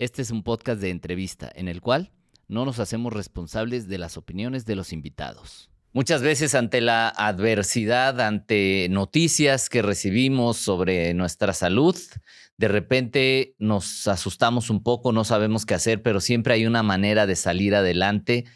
[0.00, 2.10] Este es un podcast de entrevista en el cual
[2.48, 5.68] no nos hacemos responsables de las opiniones de los invitados.
[5.92, 11.94] Muchas veces ante la adversidad, ante noticias que recibimos sobre nuestra salud,
[12.56, 17.26] de repente nos asustamos un poco, no sabemos qué hacer, pero siempre hay una manera
[17.26, 18.46] de salir adelante.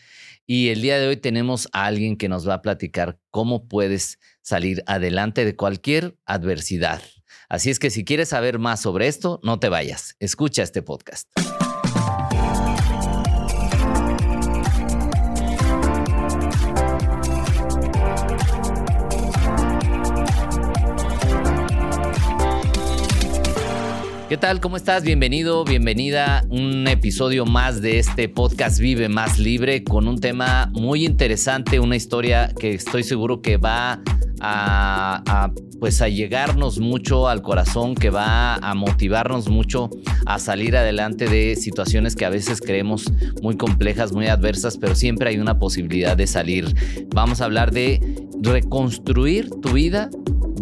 [0.46, 4.18] Y el día de hoy tenemos a alguien que nos va a platicar cómo puedes
[4.40, 7.02] salir adelante de cualquier adversidad.
[7.54, 10.16] Así es que si quieres saber más sobre esto, no te vayas.
[10.18, 11.28] Escucha este podcast.
[24.34, 24.60] ¿Qué tal?
[24.60, 25.04] ¿Cómo estás?
[25.04, 31.06] Bienvenido, bienvenida un episodio más de este podcast Vive Más Libre con un tema muy
[31.06, 34.02] interesante, una historia que estoy seguro que va
[34.40, 39.88] a, pues a llegarnos mucho al corazón, que va a motivarnos mucho
[40.26, 43.04] a salir adelante de situaciones que a veces creemos
[43.40, 46.74] muy complejas, muy adversas, pero siempre hay una posibilidad de salir.
[47.14, 48.00] Vamos a hablar de
[48.42, 50.10] reconstruir tu vida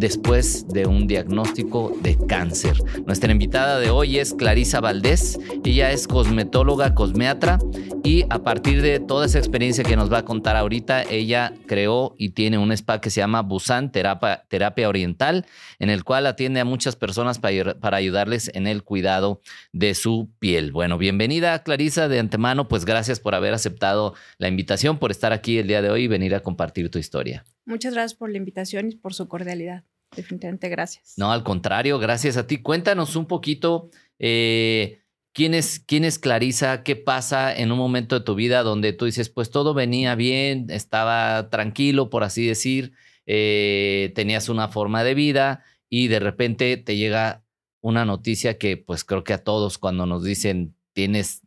[0.03, 2.77] después de un diagnóstico de cáncer.
[3.07, 5.39] Nuestra invitada de hoy es Clarisa Valdés.
[5.65, 7.59] Ella es cosmetóloga, cosmeatra
[8.05, 12.15] y a partir de toda esa experiencia que nos va a contar ahorita, ella creó
[12.19, 15.47] y tiene un spa que se llama Busan Terapia, Terapia Oriental,
[15.79, 19.41] en el cual atiende a muchas personas para, para ayudarles en el cuidado
[19.73, 20.73] de su piel.
[20.73, 25.59] Bueno, bienvenida Clarisa de antemano, pues gracias por haber aceptado la invitación, por estar aquí
[25.59, 27.45] el día de hoy y venir a compartir tu historia.
[27.65, 29.85] Muchas gracias por la invitación y por su cordialidad.
[30.15, 31.15] Definitivamente gracias.
[31.17, 32.59] No, al contrario, gracias a ti.
[32.59, 38.25] Cuéntanos un poquito eh, ¿quién, es, quién es Clarisa, qué pasa en un momento de
[38.25, 42.93] tu vida donde tú dices, pues todo venía bien, estaba tranquilo, por así decir,
[43.27, 47.45] eh, tenías una forma de vida y de repente te llega
[47.81, 51.42] una noticia que pues creo que a todos cuando nos dicen tienes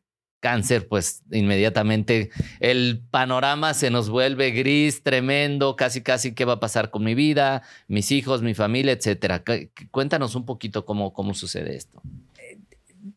[0.45, 2.29] cáncer, pues inmediatamente
[2.59, 7.15] el panorama se nos vuelve gris, tremendo, casi casi qué va a pasar con mi
[7.15, 9.43] vida, mis hijos, mi familia, etcétera.
[9.89, 11.99] Cuéntanos un poquito cómo, cómo sucede esto.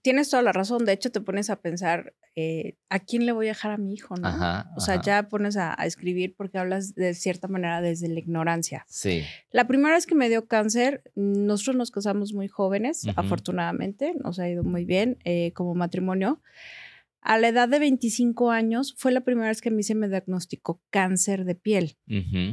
[0.00, 0.86] Tienes toda la razón.
[0.86, 3.92] De hecho, te pones a pensar eh, a quién le voy a dejar a mi
[3.92, 4.30] hijo, ¿no?
[4.74, 8.86] o sea, ya pones a, escribir porque hablas de cierta manera desde la ignorancia.
[8.88, 9.22] Sí.
[9.50, 14.48] La primera vez que me dio cáncer, nosotros nos casamos muy jóvenes, afortunadamente, nos ha
[14.48, 16.40] ido muy bien eh, como matrimonio.
[17.20, 20.08] A la edad de 25 años fue la primera vez que a mí se me
[20.08, 21.96] diagnosticó cáncer de piel.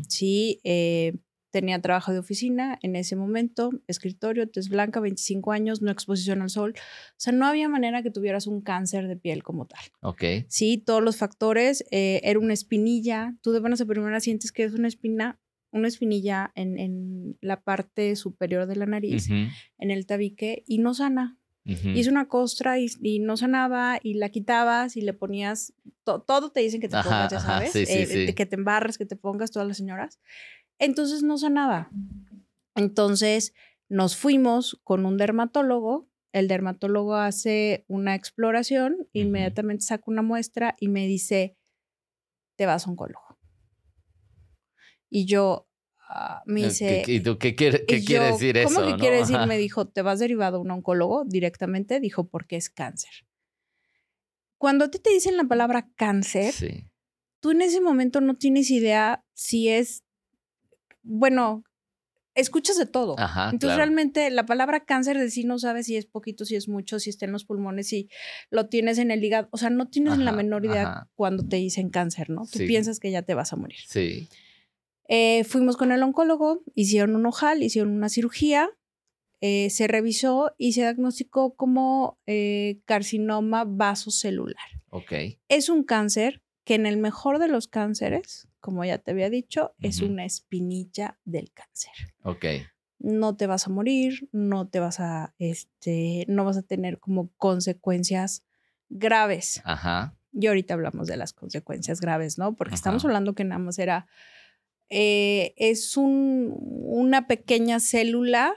[0.10, 1.18] Sí, eh,
[1.56, 6.50] tenía trabajo de oficina en ese momento, escritorio, tez blanca, 25 años, no exposición al
[6.50, 6.74] sol.
[6.76, 9.80] O sea, no había manera que tuvieras un cáncer de piel como tal.
[10.02, 10.24] Ok.
[10.50, 11.86] Sí, todos los factores.
[11.92, 13.38] Eh, era una espinilla.
[13.42, 15.40] Tú de buenas a primera sientes que es una espina,
[15.72, 21.40] una espinilla en, la parte superior de la nariz, en el tabique, y no sana.
[21.66, 26.60] Y es una costra y, no sanaba y la quitabas y le ponías, todo te
[26.60, 29.78] dicen que te pongas, ya sabes, eh, que te embarres, que te pongas todas las
[29.78, 30.20] señoras.
[30.78, 31.90] Entonces no sanaba.
[32.76, 33.56] Entonces
[33.90, 36.08] nos fuimos con un dermatólogo.
[36.32, 41.58] El dermatólogo hace una exploración, inmediatamente saca una muestra y me dice,
[42.58, 43.40] te vas a oncólogo.
[45.10, 45.68] Y yo,
[46.46, 47.04] me dice...
[47.08, 48.74] ¿Y tú qué, quiere, decir eso?
[48.74, 49.38] ¿Cómo que quiere decir?
[49.48, 52.00] Me dijo, te vas derivado a un oncólogo directamente.
[52.00, 53.12] Dijo, porque es cáncer.
[54.58, 56.54] Cuando a ti te dicen la palabra cáncer,
[57.40, 60.04] tú en ese momento no tienes idea si es,
[61.04, 61.64] bueno,
[62.36, 63.16] escuchas de todo.
[63.52, 67.00] Entonces realmente la palabra cáncer de sí no sabes si es poquito, si es mucho,
[67.00, 68.10] si está en los pulmones, si
[68.50, 69.48] lo tienes en el hígado.
[69.52, 72.44] O sea, no tienes la menor idea cuando te dicen cáncer, ¿no?
[72.52, 73.80] Tú piensas que ya te vas a morir.
[73.88, 74.30] Sí.
[75.08, 78.70] Eh, fuimos con el oncólogo, hicieron un ojal, hicieron una cirugía,
[79.42, 84.66] eh, se revisó y se diagnosticó como eh, carcinoma vasocelular.
[84.90, 85.14] Ok.
[85.50, 89.76] Es un cáncer que en el mejor de los cánceres, como ya te había dicho,
[89.82, 91.94] es una espinilla del cáncer.
[92.24, 92.46] Ok.
[92.98, 97.30] No te vas a morir, no te vas a, este, no vas a tener como
[97.38, 98.44] consecuencias
[98.90, 99.62] graves.
[99.64, 100.18] Ajá.
[100.32, 102.56] Y ahorita hablamos de las consecuencias graves, ¿no?
[102.56, 104.08] Porque estamos hablando que nada más era
[104.90, 108.54] eh, es una pequeña célula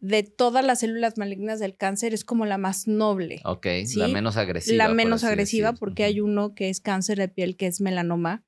[0.00, 3.40] de todas las células malignas del cáncer, es como la más noble.
[3.44, 3.66] Ok,
[3.96, 4.76] la menos agresiva.
[4.76, 8.44] La menos agresiva porque hay uno que es cáncer de piel, que es melanoma.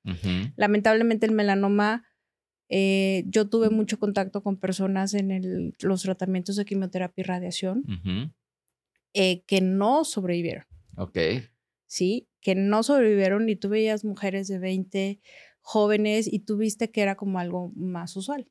[0.56, 2.04] Lamentablemente el melanoma,
[2.68, 7.84] eh, yo tuve mucho contacto con personas en los tratamientos de quimioterapia y radiación
[9.14, 10.64] eh, que no sobrevivieron.
[10.96, 11.18] Ok.
[11.86, 15.20] Sí, que no sobrevivieron y tú veías mujeres de 20
[15.62, 18.50] jóvenes y tú viste que era como algo más usual,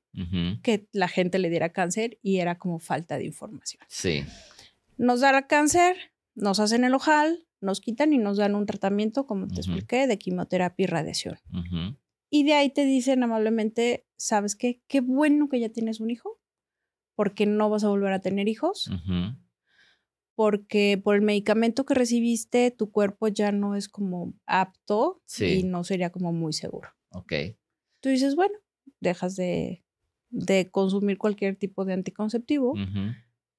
[0.63, 3.83] que la gente le diera cáncer y era como falta de información.
[3.87, 4.23] Sí.
[4.97, 5.95] Nos da cáncer,
[6.35, 10.17] nos hacen el ojal, nos quitan y nos dan un tratamiento, como te expliqué, de
[10.17, 11.39] quimioterapia y radiación.
[12.29, 14.81] Y de ahí te dicen amablemente, ¿sabes qué?
[14.87, 16.39] Qué bueno que ya tienes un hijo,
[17.15, 18.89] porque no vas a volver a tener hijos,
[20.35, 25.83] porque por el medicamento que recibiste, tu cuerpo ya no es como apto y no
[25.83, 26.89] sería como muy seguro.
[27.11, 27.33] Ok.
[28.01, 28.55] Tú dices, bueno,
[28.99, 29.83] dejas de,
[30.71, 32.75] consumir cualquier tipo de anticonceptivo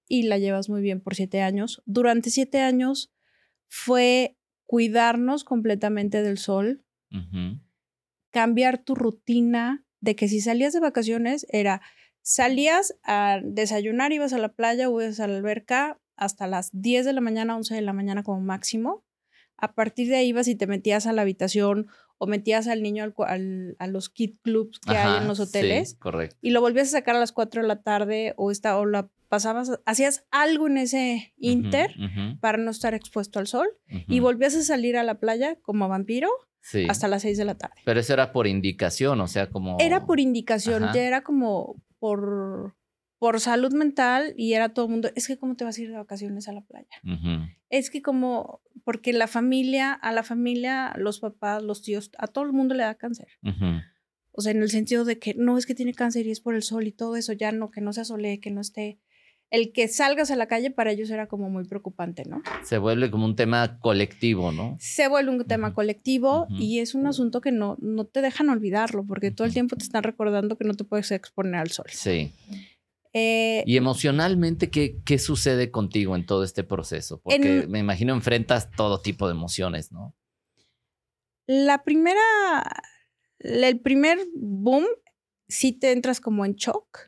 [0.08, 1.82] y la llevas muy bien por siete años.
[1.86, 3.12] Durante siete años
[3.68, 4.36] fue
[4.66, 6.84] cuidarnos completamente del sol,
[8.30, 11.82] cambiar tu rutina de que si salías de vacaciones era,
[12.22, 17.04] salías a desayunar, ibas a la playa o ibas a la alberca hasta las 10
[17.06, 19.04] de la mañana, 11 de la mañana como máximo.
[19.56, 21.88] A partir de ahí ibas y te metías a la habitación
[22.22, 25.96] o metías al niño al, a los kid clubs que hay en los hoteles.
[25.98, 26.36] correcto.
[26.42, 29.08] Y lo volvías a sacar a las 4 de la tarde o, esta, o la
[29.28, 31.94] pasabas, hacías algo en ese inter
[32.40, 36.28] para no estar expuesto al sol y volvías a salir a la playa como vampiro
[36.90, 37.80] hasta las 6 de la tarde.
[37.86, 39.78] Pero eso era por indicación, o sea, como...
[39.80, 42.74] Era por indicación, ya era como por,
[43.20, 45.90] por salud mental y era todo el mundo, es que cómo te vas a ir
[45.90, 46.88] de vacaciones a la playa.
[47.68, 52.44] Es que como, porque la familia, a la familia, los papás, los tíos, a todo
[52.44, 53.28] el mundo le da cáncer.
[54.32, 56.54] O sea, en el sentido de que no es que tiene cáncer y es por
[56.54, 58.98] el sol y todo eso, ya no, que no se asole, que no esté
[59.50, 62.40] el que salgas a la calle para ellos era como muy preocupante, ¿no?
[62.62, 64.76] Se vuelve como un tema colectivo, ¿no?
[64.78, 69.04] Se vuelve un tema colectivo y es un asunto que no, no te dejan olvidarlo
[69.04, 71.86] porque todo el tiempo te están recordando que no te puedes exponer al sol.
[71.90, 72.32] Sí.
[73.12, 77.20] Eh, y emocionalmente, ¿qué, ¿qué, sucede contigo en todo este proceso?
[77.20, 80.14] Porque me imagino enfrentas todo tipo de emociones, ¿no?
[81.46, 82.20] La primera,
[83.40, 84.84] el primer boom,
[85.48, 87.06] sí te entras como en shock.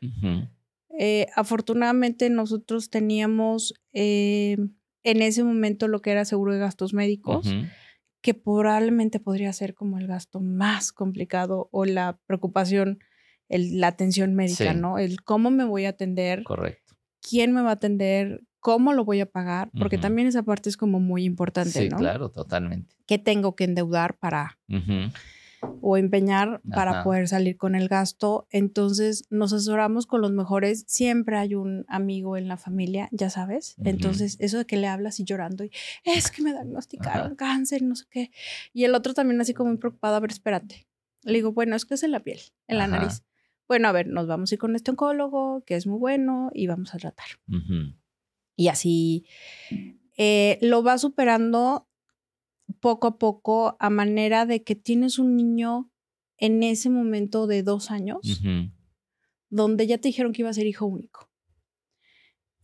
[0.99, 4.57] Eh, afortunadamente nosotros teníamos eh,
[5.03, 7.53] en ese momento lo que era seguro de gastos médicos,
[8.21, 12.99] que probablemente podría ser como el gasto más complicado o la preocupación,
[13.57, 14.97] la atención médica, ¿no?
[14.97, 16.43] El cómo me voy a atender.
[16.43, 16.95] Correcto.
[17.21, 18.43] ¿Quién me va a atender?
[18.59, 19.69] ¿Cómo lo voy a pagar?
[19.77, 22.95] Porque también esa parte es como muy importante, sí, claro, totalmente.
[23.05, 24.57] ¿Qué tengo que endeudar para
[25.81, 28.47] o empeñar para poder salir con el gasto.
[28.51, 30.83] Entonces nos asesoramos con los mejores.
[30.87, 33.75] Siempre hay un amigo en la familia, ya sabes.
[33.83, 35.71] Entonces eso de que le hablas y llorando y
[36.03, 38.31] es que me diagnosticaron cáncer, no sé qué.
[38.73, 40.87] Y el otro también así como muy preocupado, a ver, espérate.
[41.23, 43.23] Le digo, bueno, es que es en la piel, en la nariz.
[43.67, 46.67] Bueno, a ver, nos vamos a ir con este oncólogo, que es muy bueno, y
[46.67, 47.27] vamos a tratar.
[48.55, 49.25] Y así
[50.17, 51.87] eh, lo va superando
[52.79, 55.89] poco a poco a manera de que tienes un niño
[56.37, 58.41] en ese momento de dos años,
[59.49, 61.29] donde ya te dijeron que iba a ser hijo único.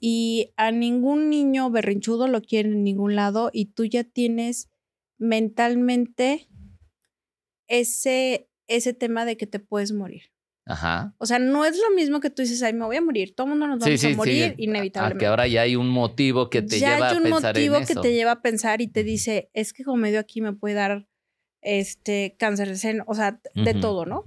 [0.02, 4.70] Y a ningún niño berrinchudo lo quiere en ningún lado y tú ya tienes
[5.18, 6.48] mentalmente
[7.68, 10.24] ese, ese tema de que te puedes morir.
[10.70, 11.16] Ajá.
[11.18, 13.48] O sea, no es lo mismo que tú dices, ay, me voy a morir, todo
[13.48, 15.20] el mundo nos vamos a morir inevitablemente.
[15.20, 17.42] que ahora ya hay un motivo que te lleva a pensar en eso.
[17.42, 19.98] Ya hay un motivo que te lleva a pensar y te dice, es que como
[19.98, 21.08] medio aquí me puede dar
[21.62, 24.24] este cáncer de seno, o sea, de todo, ¿no?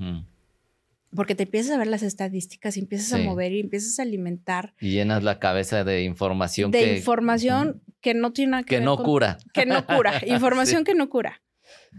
[1.14, 4.74] Porque te empiezas a ver las estadísticas y empiezas a mover y empiezas a alimentar.
[4.80, 6.96] Y llenas la cabeza de información de que...
[6.96, 9.38] información que no tiene nada que, que no cura.
[9.54, 10.20] Que no cura.
[10.26, 11.40] Información que no cura.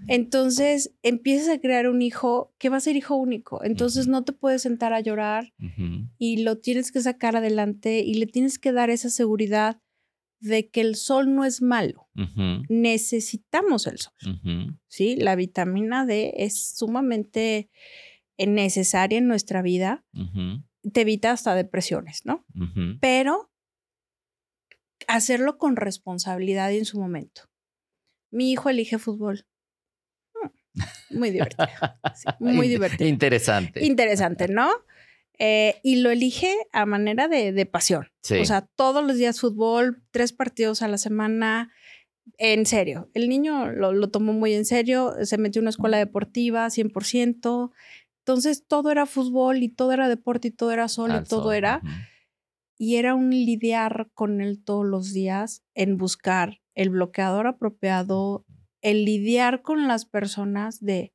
[0.08, 3.64] Entonces empiezas a crear un hijo que va a ser hijo único.
[3.64, 5.54] Entonces no te puedes sentar a llorar
[6.18, 9.80] y lo tienes que sacar adelante y le tienes que dar esa seguridad
[10.40, 12.10] de que el sol no es malo.
[12.68, 14.14] Necesitamos el sol.
[14.88, 15.16] ¿sí?
[15.16, 17.70] La vitamina D es sumamente
[18.38, 20.04] necesaria en nuestra vida.
[20.92, 22.46] Te evita hasta depresiones, ¿no?
[23.00, 23.50] Pero
[25.08, 27.44] hacerlo con responsabilidad y en su momento.
[28.32, 29.46] Mi hijo elige fútbol.
[31.10, 31.68] Muy divertido.
[32.40, 33.10] muy divertido.
[33.10, 33.86] Interesante.
[33.86, 34.70] Interesante, ¿no?
[35.40, 38.08] Eh, y lo elige a manera de, pasión.
[38.40, 41.72] O sea, todos los días fútbol, tres partidos a la semana,
[42.38, 43.10] en serio.
[43.14, 47.72] El niño lo, tomó muy en serio, se metió en una escuela deportiva 100%.
[48.20, 51.82] Entonces, todo era fútbol y todo era deporte y todo era sol y todo era.
[52.78, 58.46] Y era un lidiar con él todos los días en buscar el bloqueador apropiado,
[58.84, 61.14] el lidiar con las personas de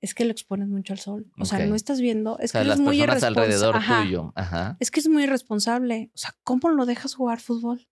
[0.00, 1.26] es que lo expones mucho al sol.
[1.40, 3.40] O sea, no estás viendo, es que es muy irresponsable.
[3.40, 4.34] alrededor tuyo.
[4.78, 6.10] Es que es muy irresponsable.
[6.14, 7.88] O sea, ¿cómo lo dejas jugar fútbol?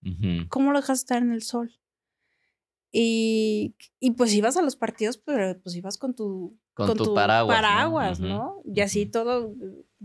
[0.49, 1.81] ¿Cómo lo dejas estar en el sol?
[2.93, 8.21] Y, y, pues ibas a los partidos, pero pues ibas con tu, con, tu, paraguas,
[8.21, 8.63] ¿no?
[8.65, 9.55] Y así todo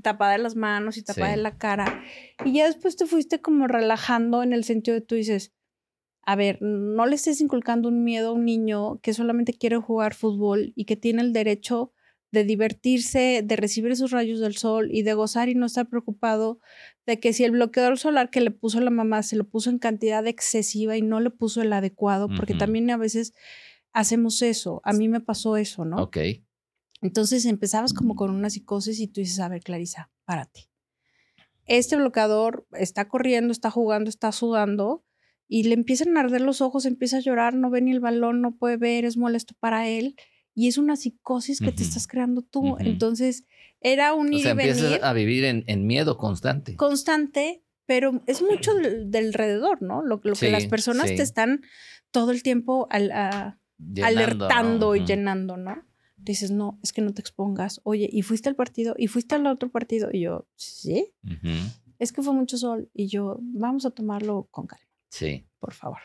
[0.01, 2.03] tapada de las manos y tapada de la cara.
[2.43, 5.53] Y ya después te fuiste como relajando en el sentido de tú dices,
[6.23, 10.13] a ver, no le estés inculcando un miedo a un niño que solamente quiere jugar
[10.13, 11.93] fútbol y que tiene el derecho
[12.31, 16.59] de divertirse, de recibir esos rayos del sol y de gozar y no estar preocupado
[17.05, 19.79] de que si el bloqueador solar que le puso la mamá se lo puso en
[19.79, 23.33] cantidad excesiva y no le puso el adecuado, porque también a veces
[23.91, 24.81] hacemos eso.
[24.85, 25.97] A mí me pasó eso, ¿no?
[26.03, 26.17] Ok.
[27.01, 30.69] Entonces empezabas como con una psicosis y tú dices, a ver, Clarisa, párate.
[31.65, 35.03] Este bloqueador está corriendo, está jugando, está sudando
[35.53, 38.39] y le empiezan a arder los ojos, empieza a llorar, no ve ni el balón,
[38.39, 40.15] no puede ver, es molesto para él
[40.55, 42.77] y es una psicosis que te estás creando tú.
[42.79, 43.43] Entonces,
[43.81, 46.77] era un o sea, empiezas a vivir en, miedo constante.
[46.77, 50.01] Constante, pero es mucho del, alrededor, ¿no?
[50.01, 51.63] Lo, que las personas te están
[52.11, 52.87] todo el tiempo
[54.01, 55.83] alertando y llenando, ¿no?
[56.15, 57.81] Dices, no, es que no te expongas.
[57.83, 58.95] Oye, ¿y fuiste al partido?
[58.97, 60.11] ¿Y fuiste al otro partido?
[60.13, 61.11] Y yo, sí.
[61.99, 62.89] Es que fue mucho sol.
[62.93, 64.90] Y yo, vamos a tomarlo con calma.
[65.11, 65.45] Sí.
[65.59, 65.99] Por favor.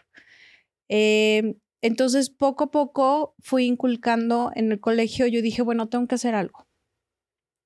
[0.89, 6.17] Eh, entonces, poco a poco fui inculcando en el colegio, yo dije, bueno, tengo que
[6.17, 6.67] hacer algo.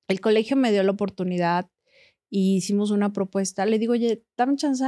[0.07, 1.69] El colegio me dio la oportunidad
[2.29, 3.65] y hicimos una propuesta.
[3.65, 4.85] Le digo, oye, dame chance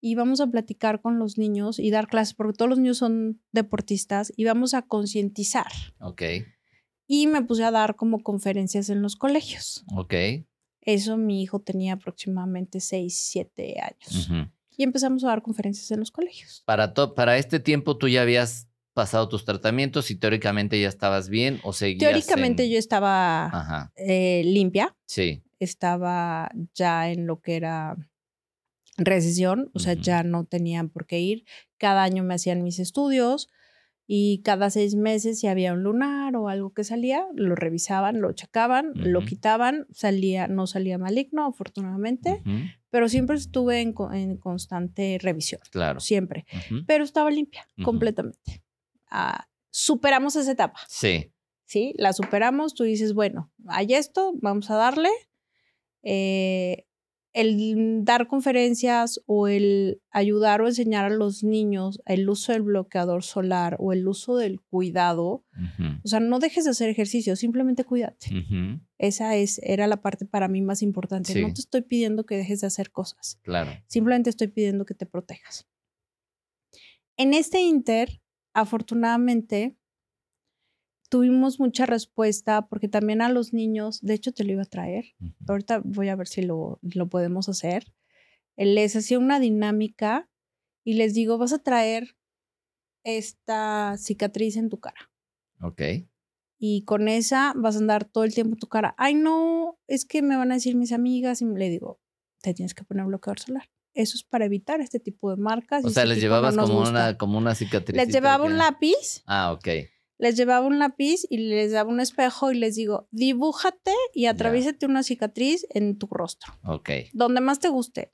[0.00, 3.40] y vamos a platicar con los niños y dar clases, porque todos los niños son
[3.52, 5.70] deportistas y vamos a concientizar.
[6.00, 6.22] Ok.
[7.06, 9.84] Y me puse a dar como conferencias en los colegios.
[9.94, 10.14] Ok.
[10.80, 14.28] Eso mi hijo tenía aproximadamente 6, 7 años
[14.76, 16.62] y empezamos a dar conferencias en los colegios.
[16.66, 21.60] Para, para este tiempo tú ya habías pasado tus tratamientos y teóricamente ya estabas bien
[21.62, 24.94] o seguías Teóricamente yo estaba eh, limpia.
[25.06, 25.42] Sí.
[25.58, 27.96] Estaba ya en lo que era
[28.96, 31.44] recesión, o sea, ya no tenían por qué ir.
[31.78, 33.48] Cada año me hacían mis estudios
[34.06, 38.32] y cada seis meses si había un lunar o algo que salía, lo revisaban, lo
[38.32, 42.42] checaban, lo quitaban, salía, no salía maligno, afortunadamente,
[42.90, 43.92] pero siempre estuve en,
[44.36, 45.60] constante revisión.
[45.70, 46.00] Claro.
[46.00, 46.46] Siempre.
[46.86, 48.62] Pero estaba limpia, completamente.
[49.10, 50.80] Ah, superamos esa etapa.
[50.88, 51.32] Sí.
[51.64, 55.08] Sí, la superamos, tú dices, bueno, hay esto, vamos a darle.
[56.02, 56.84] Eh,
[57.32, 63.22] el dar conferencias o el ayudar o enseñar a los niños el uso del bloqueador
[63.22, 65.44] solar o el uso del cuidado,
[66.04, 68.28] o sea, no dejes de hacer ejercicio, simplemente cuídate.
[68.98, 71.40] Esa es, era la parte para mí más importante.
[71.40, 73.38] No te estoy pidiendo que dejes de hacer cosas.
[73.42, 73.72] Claro.
[73.86, 75.66] Simplemente estoy pidiendo que te protejas.
[77.16, 78.20] En este inter,
[78.54, 79.76] afortunadamente,
[81.12, 85.14] tuvimos mucha respuesta porque también a los niños, de hecho te lo iba a traer,
[85.46, 87.92] ahorita voy a ver si lo, lo podemos hacer,
[88.56, 90.30] les hacía una dinámica
[90.82, 92.16] y les digo, vas a traer
[93.04, 95.10] esta cicatriz en tu cara.
[95.60, 95.82] Ok.
[96.58, 98.94] Y con esa vas a andar todo el tiempo en tu cara.
[98.96, 102.00] Ay, no, es que me van a decir mis amigas y le digo,
[102.40, 103.68] te tienes que poner bloqueador solar.
[103.92, 105.84] Eso es para evitar este tipo de marcas.
[105.84, 107.98] O sea, les llevabas como, una, como una cicatriz.
[107.98, 109.22] Les llevaba un lápiz.
[109.26, 109.68] Ah, ok
[110.22, 114.86] les llevaba un lápiz y les daba un espejo y les digo, dibújate y atraviésate
[114.86, 116.52] una cicatriz en tu rostro.
[116.62, 116.90] Ok.
[117.12, 118.12] Donde más te guste.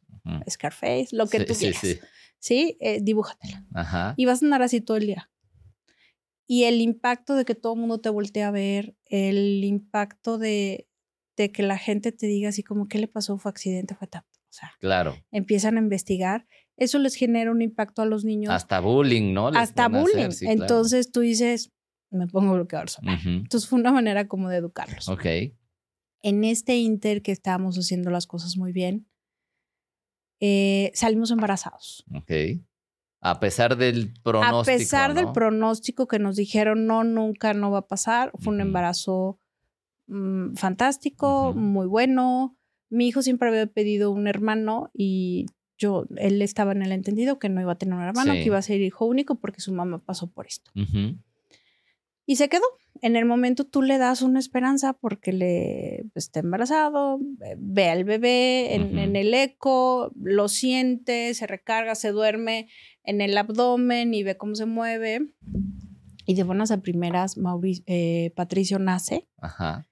[0.49, 1.79] Scarface, lo que tú quieras.
[1.79, 2.01] Sí, sí.
[2.39, 2.79] ¿Sí?
[2.81, 3.63] Eh, dibújatela.
[3.75, 4.15] Ajá.
[4.17, 5.31] Y vas a andar así todo el día.
[6.47, 10.89] Y el impacto de que todo el mundo te voltee a ver, el impacto de,
[11.37, 13.37] de que la gente te diga así como, ¿qué le pasó?
[13.37, 13.95] ¿Fue accidente?
[13.95, 14.31] ¿Fue tanto?
[14.33, 15.15] O sea, claro.
[15.31, 16.47] empiezan a investigar.
[16.79, 18.51] Eso les genera un impacto a los niños.
[18.51, 19.49] Hasta bullying, ¿no?
[19.49, 20.31] Hasta bullying.
[20.41, 21.71] Entonces tú dices,
[22.11, 23.19] me pongo bloqueador solar.
[23.25, 25.09] Entonces fue una manera como de educarlos.
[25.09, 25.27] Ok.
[26.23, 29.07] En este inter que estábamos haciendo las cosas muy bien,
[30.41, 32.05] eh, salimos embarazados.
[32.15, 32.61] Ok.
[33.21, 34.59] A pesar del pronóstico.
[34.59, 38.31] A pesar del pronóstico que nos dijeron, no, nunca, no va a pasar.
[38.39, 39.41] Fue un embarazo
[40.07, 42.57] mm, fantástico, muy bueno.
[42.91, 45.47] Mi hijo siempre había pedido un hermano y
[45.79, 48.59] yo, él estaba en el entendido que no iba a tener un hermano, que iba
[48.59, 50.71] a ser hijo único porque su mamá pasó por esto.
[52.29, 52.65] Y se quedó.
[53.01, 57.19] En el momento tú le das una esperanza porque le pues, está embarazado,
[57.57, 62.69] ve al bebé en, el eco, lo siente, se recarga, se duerme
[63.03, 65.27] en el abdomen y ve cómo se mueve.
[66.27, 67.39] Y de buenas a primeras,
[67.87, 69.27] eh, Patricio nace.
[69.39, 69.89] Ajá.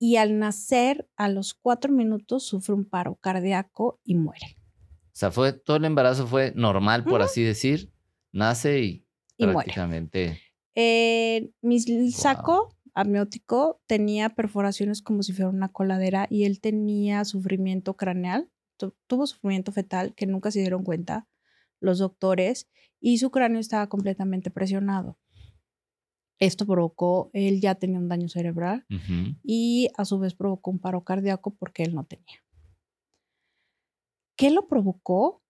[0.00, 4.56] Y al nacer, a los cuatro minutos, sufre un paro cardíaco y muere.
[5.06, 7.92] O sea, fue, todo el embarazo fue normal, por así decir.
[8.32, 9.06] Nace y,
[9.36, 10.40] y prácticamente.
[10.74, 11.80] Eh, mi
[12.12, 18.50] saco amniótico tenía perforaciones como si fuera una coladera y él tenía sufrimiento craneal,
[19.06, 21.28] tuvo sufrimiento fetal que nunca se dieron cuenta
[21.80, 22.68] los doctores
[23.00, 25.18] y su cráneo estaba completamente presionado.
[26.38, 28.86] Esto provocó, él ya tenía un daño cerebral
[29.42, 32.42] y a su vez provocó un paro cardíaco porque él no tenía.
[34.36, 35.42] ¿Qué lo provocó?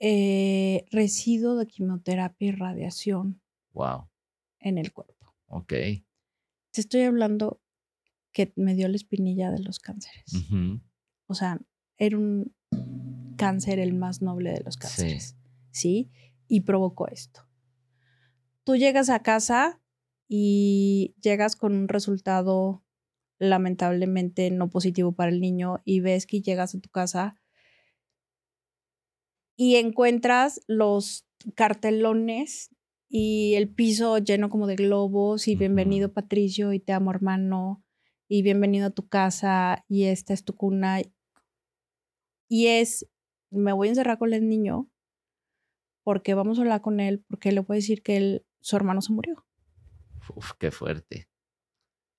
[0.00, 3.39] eh, residuo de quimioterapia y radiación.
[3.72, 4.08] Wow.
[4.58, 5.34] En el cuerpo.
[5.46, 5.68] Ok.
[5.68, 7.60] Te estoy hablando
[8.32, 10.24] que me dio la espinilla de los cánceres.
[11.26, 11.60] O sea,
[11.96, 12.54] era un
[13.36, 15.36] cáncer el más noble de los cánceres.
[15.70, 16.10] Sí.
[16.46, 17.48] Y provocó esto.
[18.64, 19.80] Tú llegas a casa
[20.28, 22.84] y llegas con un resultado
[23.38, 27.40] lamentablemente no positivo para el niño y ves que llegas a tu casa
[29.56, 32.70] y encuentras los cartelones
[33.12, 37.82] y el piso lleno como de globos y bienvenido Patricio y te amo hermano
[38.28, 41.02] y bienvenido a tu casa y esta es tu cuna.
[42.48, 43.08] Y es,
[43.50, 44.88] me voy a encerrar con el niño
[46.04, 49.02] porque vamos a hablar con él, porque le voy a decir que él, su hermano
[49.02, 49.44] se murió.
[50.36, 51.28] Uf, qué fuerte.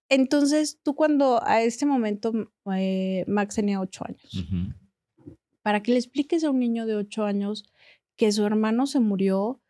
[0.09, 2.33] Entonces, tú cuando a este momento
[2.75, 4.45] eh, Max tenía ocho años,
[5.61, 7.63] para que le expliques a un niño de ocho años
[8.17, 9.60] que su hermano se murió,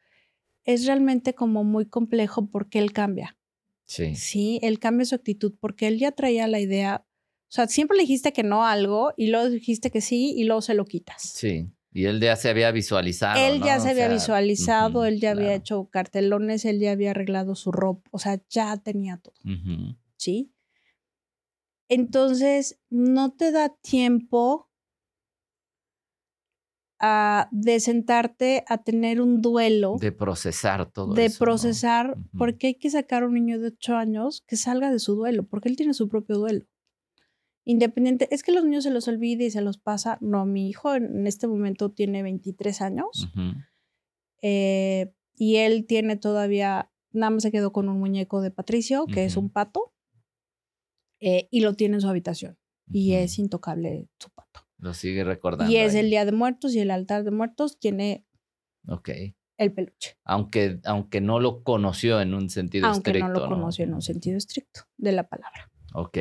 [0.65, 3.37] es realmente como muy complejo porque él cambia.
[3.83, 4.15] Sí.
[4.15, 8.03] Sí, él cambia su actitud porque él ya traía la idea, o sea, siempre le
[8.03, 11.21] dijiste que no a algo y luego dijiste que sí y luego se lo quitas.
[11.21, 11.69] Sí.
[11.93, 13.37] Y él ya se había visualizado.
[13.45, 17.73] Él ya se había visualizado, él ya había hecho cartelones, él ya había arreglado su
[17.73, 19.35] ropa, o sea, ya tenía todo.
[20.15, 20.53] ¿Sí?
[21.89, 24.70] Entonces, no te da tiempo
[27.51, 29.98] de sentarte a tener un duelo.
[30.00, 31.34] De procesar todo de eso.
[31.34, 35.00] De procesar, porque hay que sacar a un niño de 8 años que salga de
[35.00, 36.65] su duelo, porque él tiene su propio duelo.
[37.63, 40.17] Independiente, es que los niños se los olvida y se los pasa.
[40.22, 43.29] No, mi hijo en este momento tiene 23 años
[44.41, 49.25] eh, y él tiene todavía, nada más se quedó con un muñeco de Patricio, que
[49.25, 49.93] es un pato,
[51.20, 52.58] eh, y lo tiene en su habitación.
[52.91, 54.50] Y es intocable su pato.
[54.81, 55.71] Lo sigue recordando.
[55.71, 58.25] Y es el Día de Muertos y el altar de muertos tiene
[59.57, 60.17] el peluche.
[60.23, 63.25] Aunque, aunque no lo conoció en un sentido estricto.
[63.25, 65.72] Aunque no lo conoció en un sentido estricto de la palabra.
[65.94, 66.17] Ok.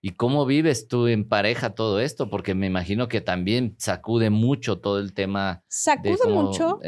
[0.00, 2.30] ¿Y cómo vives tú en pareja todo esto?
[2.30, 5.62] Porque me imagino que también sacude mucho todo el tema.
[5.68, 6.80] Sacude mucho.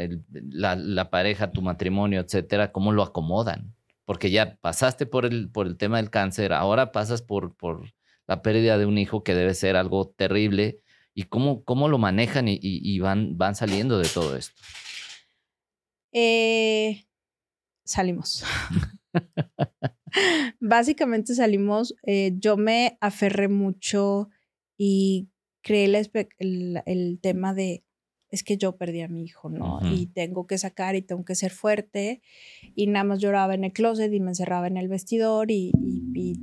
[0.49, 3.75] la, pareja, tu matrimonio, etcétera, cómo lo acomodan.
[4.05, 7.93] Porque ya pasaste por el, por el tema del cáncer, ahora pasas por, por
[8.25, 10.81] la pérdida de un hijo que debe ser algo terrible
[11.17, 14.53] y cómo, cómo lo manejan y, van, van saliendo de todo esto.
[16.13, 17.07] Eh,
[17.83, 18.43] salimos.
[20.59, 24.29] Básicamente salimos, eh, yo me aferré mucho
[24.77, 25.31] y
[25.63, 25.85] creé
[26.37, 27.83] el, el, tema de,
[28.29, 29.79] es que yo perdí a mi hijo, ¿no?
[29.83, 32.21] Y tengo que sacar y tengo que ser fuerte.
[32.75, 35.71] Y nada más lloraba en el closet y me encerraba en el vestidor y,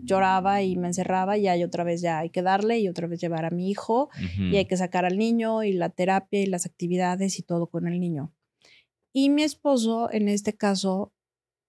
[0.04, 3.20] lloraba y me encerraba y hay otra vez ya hay que darle y otra vez
[3.20, 6.64] llevar a mi hijo y hay que sacar al niño y la terapia y las
[6.64, 8.32] actividades y todo con el niño.
[9.12, 11.12] Y mi esposo, en este caso,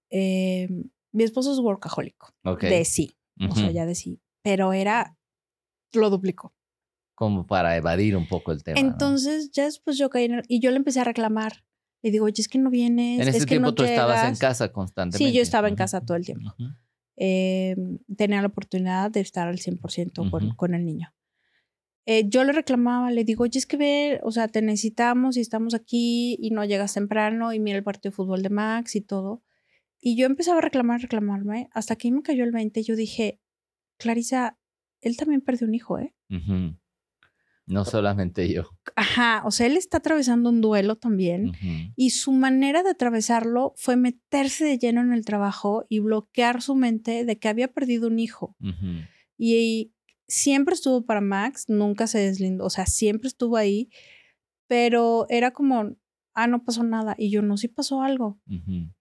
[0.10, 0.68] eh,
[1.12, 2.34] mi esposo es workahólico.
[2.62, 3.18] De sí.
[3.50, 4.22] O sea, ya de sí.
[4.44, 5.18] Pero era,
[5.94, 6.54] lo duplicó
[7.16, 8.80] como para evadir un poco el tema.
[8.80, 11.64] Entonces, ya después yo caí en y yo le empecé a reclamar.
[12.04, 13.22] Le digo, oye, es que no vienes.
[13.22, 15.32] En ese tiempo tú estabas en casa constantemente.
[15.32, 16.54] Sí, yo estaba en casa todo el tiempo.
[17.16, 21.14] Em, tenía la oportunidad de estar al 100% con, con, el niño.
[22.06, 25.42] Eh, yo le reclamaba, le digo, oye, es que ve, o sea, te necesitamos y
[25.42, 29.02] estamos aquí y no llegas temprano y mira el partido de fútbol de Max y
[29.02, 29.42] todo.
[30.00, 33.40] Y yo empezaba a reclamar, reclamarme, hasta que me cayó el 20 y yo dije,
[33.98, 34.60] Clarisa,
[35.02, 36.14] él también perdió un hijo, ¿eh?
[37.68, 38.70] No solamente yo.
[38.96, 41.54] Ajá, o sea, él está atravesando un duelo también
[41.96, 46.76] y su manera de atravesarlo fue meterse de lleno en el trabajo y bloquear su
[46.76, 48.56] mente de que había perdido un hijo.
[49.38, 49.92] y,
[50.28, 53.90] siempre estuvo para Max, nunca se deslindó, o sea, siempre estuvo ahí,
[54.68, 55.96] pero era como,
[56.34, 57.16] ah, no pasó nada.
[57.18, 58.40] Y yo, no, sí pasó algo.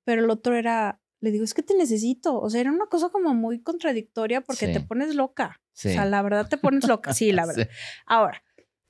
[0.05, 2.41] Pero el otro era, le digo, es que te necesito.
[2.41, 5.61] O sea, era una cosa como muy contradictoria porque te pones loca.
[5.61, 7.13] O sea, la verdad te pones loca.
[7.15, 7.69] Sí, la verdad.
[8.07, 8.43] Ahora,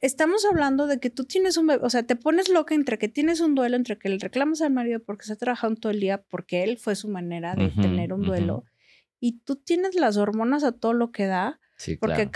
[0.05, 3.09] estamos hablando de que tú tienes un bebé, o sea, te pones loca entre que
[3.09, 6.01] tienes un duelo, entre que le reclamas al marido porque se ha trabajado todo el
[6.01, 8.65] día, porque él fue su manera de tener un duelo,
[9.19, 11.59] y tú tienes las hormonas a todo lo que da,
[12.01, 12.29] porque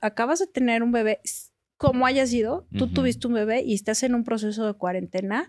[0.00, 1.20] acabas de tener un bebé,
[1.76, 5.46] como haya sido, tú tuviste un bebé y estás en un proceso de cuarentena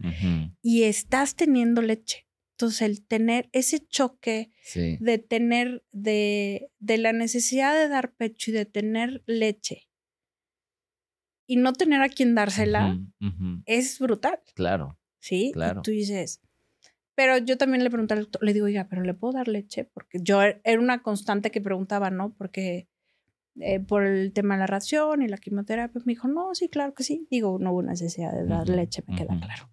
[0.62, 2.26] y estás teniendo leche.
[2.54, 4.52] Entonces, el tener ese choque
[5.00, 9.89] de tener, de, de la necesidad de dar pecho y de tener leche
[11.50, 13.00] y no tener a quien dársela
[13.66, 14.40] es brutal.
[14.54, 15.00] Claro.
[15.18, 15.80] Sí, claro.
[15.80, 16.42] Y tú dices,
[17.16, 19.84] pero yo también le pregunté al doctor, le digo, oiga, pero ¿le puedo dar leche?
[19.84, 22.36] Porque yo er, era una constante que preguntaba, ¿no?
[22.38, 22.88] Porque
[23.60, 26.00] eh, por el tema de la ración y la quimioterapia.
[26.06, 27.28] Me dijo, no, sí, claro que sí.
[27.32, 29.72] Digo, no hubo necesidad de dar leche, me queda claro.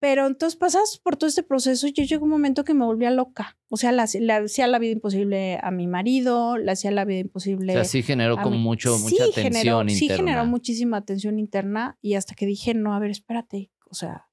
[0.00, 3.10] Pero entonces pasas por todo este proceso y yo llegó un momento que me volvía
[3.10, 3.58] loca.
[3.68, 7.72] O sea, le hacía la vida imposible a mi marido, le hacía la vida imposible.
[7.72, 9.90] O sea, sí generó como mucho, mucha tensión interna.
[9.90, 13.72] Sí generó muchísima tensión interna y hasta que dije, no, a ver, espérate.
[13.90, 14.28] O sea,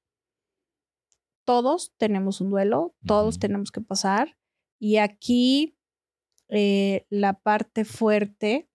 [1.44, 4.36] todos tenemos un duelo, todos tenemos que pasar.
[4.78, 5.76] Y aquí
[6.48, 8.68] eh, la parte fuerte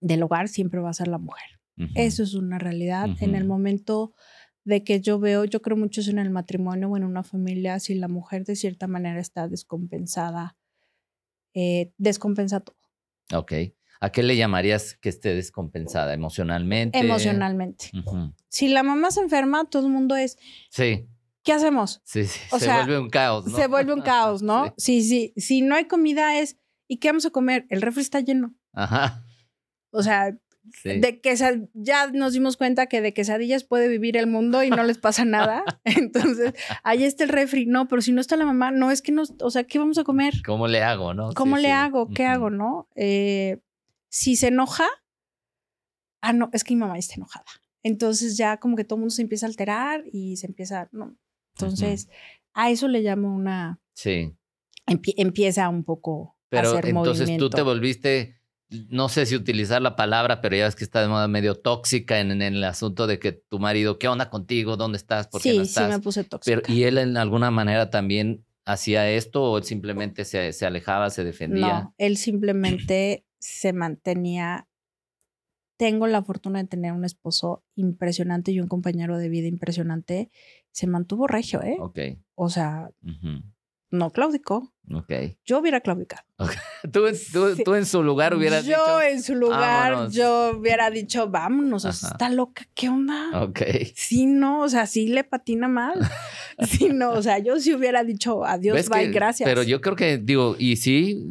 [0.00, 1.60] del hogar siempre va a ser la mujer.
[1.94, 3.08] Eso es una realidad.
[3.20, 4.14] En el momento
[4.64, 7.94] de que yo veo, yo creo mucho en el matrimonio o en una familia, si
[7.94, 10.56] la mujer de cierta manera está descompensada,
[11.54, 12.76] eh, descompensa todo.
[13.34, 13.52] Ok.
[14.00, 16.12] ¿A qué le llamarías que esté descompensada?
[16.12, 16.98] ¿Emocionalmente?
[16.98, 17.90] Emocionalmente.
[18.48, 20.38] Si la mamá se enferma, todo el mundo es.
[20.70, 21.06] Sí.
[21.44, 22.00] ¿Qué hacemos?
[22.04, 22.40] Sí, sí.
[22.58, 23.56] se vuelve un caos, ¿no?
[23.56, 24.74] Se vuelve un caos, ¿no?
[24.76, 25.02] Sí.
[25.02, 25.40] sí, sí.
[25.40, 26.56] Si no hay comida es.
[26.88, 27.64] ¿Y qué vamos a comer?
[27.68, 28.54] El refri está lleno.
[28.72, 29.24] Ajá.
[29.90, 30.36] O sea,
[30.84, 31.34] de que
[31.74, 35.24] ya nos dimos cuenta que de quesadillas puede vivir el mundo y no les pasa
[35.24, 35.64] nada.
[35.84, 37.66] Entonces, ahí está el refri.
[37.66, 39.98] No, pero si no está la mamá, no es que nos, o sea, ¿qué vamos
[39.98, 40.34] a comer?
[40.44, 41.32] ¿Cómo le hago, no?
[41.34, 42.08] ¿Cómo le hago?
[42.10, 42.88] ¿Qué hago, no?
[42.94, 43.58] Eh,
[44.08, 44.86] si se enoja,
[46.20, 47.46] ah, no, es que mi mamá está enojada.
[47.82, 51.16] Entonces ya como que todo el mundo se empieza a alterar y se empieza, no.
[51.56, 52.08] Entonces,
[52.54, 53.80] a eso le llamo una...
[53.94, 54.34] Sí.
[54.86, 58.41] empieza un poco pero a hacer entonces tú te volviste
[58.88, 62.20] no sé si utilizar la palabra, pero ya ves que está de moda medio tóxica
[62.20, 64.76] en, el asunto de que tu marido, ¿qué onda contigo?
[64.76, 65.28] ¿Dónde estás?
[65.28, 65.86] ¿Por qué no estás?
[65.86, 66.60] Sí, me puse tóxica.
[66.62, 71.10] Pero, ¿Y él en alguna manera también hacía esto o él simplemente se, se alejaba,
[71.10, 71.80] se defendía?
[71.82, 74.68] No, él simplemente se mantenía.
[75.76, 80.30] Tengo la fortuna de tener un esposo impresionante y un compañero de vida impresionante.
[80.70, 81.76] Se mantuvo regio, ¿eh?
[81.80, 81.98] Ok.
[82.34, 82.90] O sea,
[83.92, 84.72] no claudicó.
[84.92, 85.12] Ok.
[85.44, 86.24] Yo hubiera claudicado.
[86.90, 87.04] ¿Tú,
[87.64, 88.86] tú, en su lugar hubieras yo dicho.
[88.86, 93.42] Yo en su lugar, yo hubiera dicho, vámonos, está loca, ¿qué onda?
[93.42, 93.60] Ok.
[93.94, 95.94] Sí, no, o sea, sí le patina mal.
[96.66, 99.48] sí, no, o sea, yo sí hubiera dicho adiós, bye, gracias.
[99.48, 101.24] Pero yo creo que, digo, y sí,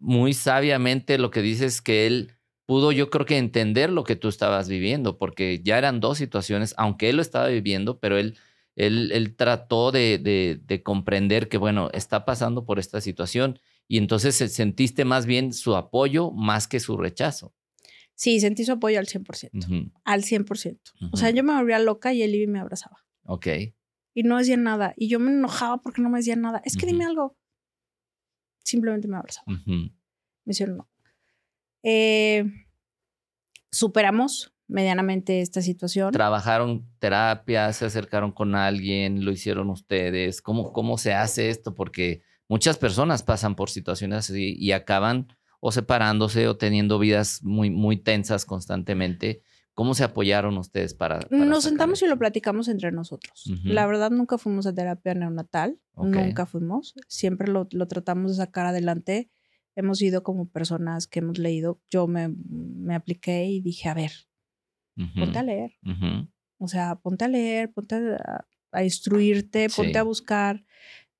[0.00, 2.34] muy sabiamente lo que dices es que él
[2.66, 6.74] pudo, yo creo que entender lo que tú estabas viviendo, porque ya eran dos situaciones,
[6.76, 8.36] aunque él lo estaba viviendo, pero él
[8.78, 15.26] él, trató de, comprender que, bueno, está pasando por esta situación y entonces sentiste más
[15.26, 17.54] bien su apoyo más que su rechazo.
[18.14, 20.78] Sí, sentí su apoyo al 100%, al 100%.
[21.12, 23.04] O sea, yo me volvía loca y él y me abrazaba.
[23.24, 23.46] Ok.
[24.14, 24.94] Y no decía nada.
[24.96, 26.62] Y yo me enojaba porque no me decía nada.
[26.64, 27.36] Es que dime algo.
[28.64, 29.46] Simplemente me abrazaba.
[29.66, 29.92] Me
[30.46, 30.88] hicieron no.
[31.82, 32.44] Eh,
[33.70, 36.12] superamos medianamente esta situación.
[36.12, 37.72] ¿Trabajaron terapia?
[37.72, 39.24] ¿Se acercaron con alguien?
[39.24, 40.42] ¿Lo hicieron ustedes?
[40.42, 41.74] ¿Cómo, cómo se hace esto?
[41.74, 45.28] Porque muchas personas pasan por situaciones así y acaban
[45.60, 49.42] o separándose o teniendo vidas muy, muy tensas constantemente.
[49.74, 51.20] ¿Cómo se apoyaron ustedes para...?
[51.30, 53.44] Nos sentamos y lo platicamos entre nosotros.
[53.62, 55.78] La verdad, nunca fuimos a terapia neonatal.
[55.96, 56.94] Nunca fuimos.
[57.06, 59.30] Siempre lo, lo, tratamos de sacar adelante.
[59.76, 61.80] Hemos ido como personas que hemos leído.
[61.90, 64.10] Yo me, me apliqué y dije, a ver,
[65.14, 65.78] ponte a leer.
[66.58, 67.96] O sea, ponte a leer, ponte
[68.72, 70.64] a, instruirte, ponte a buscar.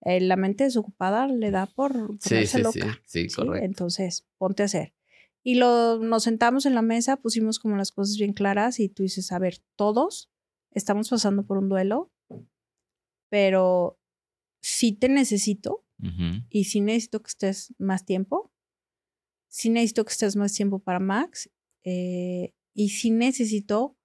[0.03, 3.01] Eh, la mente desocupada le da por ponerse sí, loca.
[3.05, 3.65] Sí, sí, correcto.
[3.65, 4.95] Entonces, ponte a hacer.
[5.43, 9.03] Y lo, nos sentamos en la mesa, pusimos como las cosas bien claras y tú
[9.03, 10.31] dices, a ver, todos
[10.73, 12.13] estamos pasando por un duelo,
[13.29, 13.99] pero
[14.61, 15.85] sí te necesito
[16.51, 18.53] y sí necesito que estés más tiempo,
[19.49, 21.51] sí necesito que estés más tiempo para Max
[21.83, 23.99] eh, y sí necesito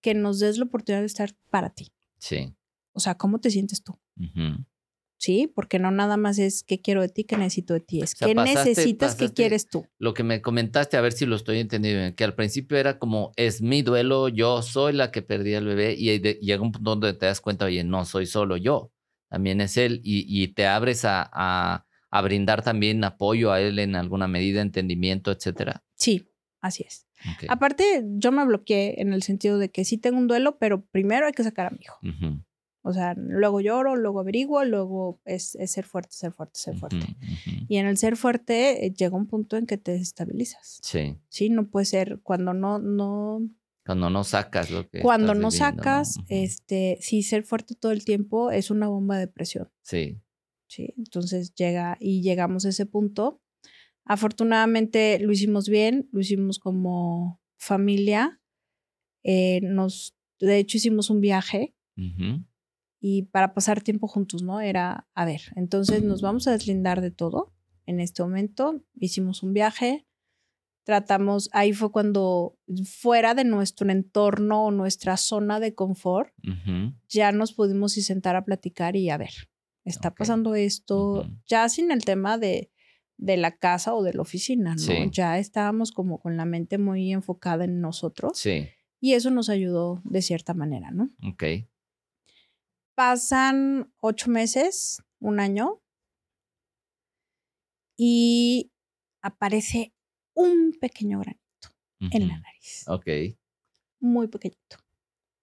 [0.00, 1.92] que nos des la oportunidad de estar para ti.
[2.18, 2.54] Sí.
[2.92, 3.98] O sea, ¿cómo te sientes tú?
[5.18, 8.14] Sí, porque no nada más es qué quiero de ti, qué necesito de ti, es
[8.14, 9.86] qué necesitas, qué quieres tú.
[9.98, 13.32] Lo que me comentaste, a ver si lo estoy entendiendo, que al principio era como,
[13.36, 17.12] es mi duelo, yo soy la que perdí al bebé y llega un punto donde
[17.12, 18.92] te das cuenta, oye, no soy solo yo,
[19.28, 24.26] también es él y, te abres a, a, brindar también apoyo a él en alguna
[24.26, 25.84] medida, entendimiento, etcétera.
[25.96, 27.06] Sí, así es.
[27.48, 31.26] Aparte, yo me bloqueé en el sentido de que sí tengo un duelo, pero primero
[31.26, 31.98] hay que sacar a mi hijo.
[32.88, 37.16] O sea, luego lloro, luego averiguo, luego es, ser fuerte, ser fuerte, ser fuerte.
[37.68, 40.78] Y en el ser fuerte eh, llega un punto en que te desestabilizas.
[40.84, 41.18] Sí.
[41.28, 43.40] Sí, no puede ser cuando no, no.
[43.84, 45.00] Cuando no sacas lo que.
[45.00, 49.68] Cuando no sacas, este, sí, ser fuerte todo el tiempo es una bomba de presión.
[49.82, 50.20] Sí.
[50.68, 53.42] Sí, entonces llega y llegamos a ese punto
[54.06, 58.40] Afortunadamente lo hicimos bien, lo hicimos como familia.
[59.24, 61.74] Eh, nos, de hecho, hicimos un viaje
[63.00, 64.60] y para pasar tiempo juntos, ¿no?
[64.60, 67.52] Era, a ver, entonces nos vamos a deslindar de todo.
[67.84, 70.06] En este momento hicimos un viaje,
[70.84, 76.32] tratamos, ahí fue cuando fuera de nuestro entorno o nuestra zona de confort,
[77.08, 79.50] ya nos pudimos sentar a platicar y a ver,
[79.84, 82.70] está pasando esto, ya sin el tema de,
[83.16, 85.10] de, la casa o de la oficina, ¿no?
[85.10, 88.38] Ya estábamos como con la mente muy enfocada en nosotros.
[88.38, 88.68] Sí.
[89.00, 91.10] Y eso nos ayudó de cierta manera, ¿no?
[91.28, 91.44] Ok.
[92.94, 95.82] Pasan ocho meses, un año,
[97.96, 98.72] y
[99.22, 99.92] aparece
[100.34, 101.42] un pequeño granito
[102.00, 102.84] en la nariz.
[102.88, 103.06] Ok.
[104.00, 104.76] Muy pequeñito.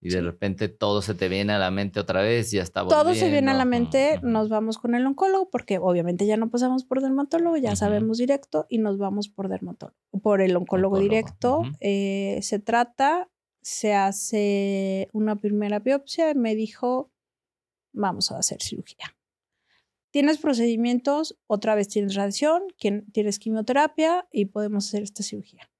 [0.04, 3.16] Y de repente todo se te viene a la mente otra vez, ya está Todo
[3.16, 6.84] se viene a la mente, nos vamos con el oncólogo, porque obviamente ya no pasamos
[6.84, 11.62] por dermatólogo, ya sabemos directo, y nos vamos por dermatólogo, por el oncólogo, directo.
[11.80, 13.30] Eh, se trata,
[13.62, 17.10] se hace una primera biopsia y me dijo,
[17.94, 19.16] vamos a hacer cirugía.
[20.12, 22.64] Tienes procedimientos, otra vez tienes radiación,
[23.14, 25.73] tienes quimioterapia y podemos hacer esta cirugía.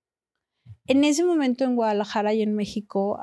[0.86, 3.20] En ese momento en Guadalajara y en México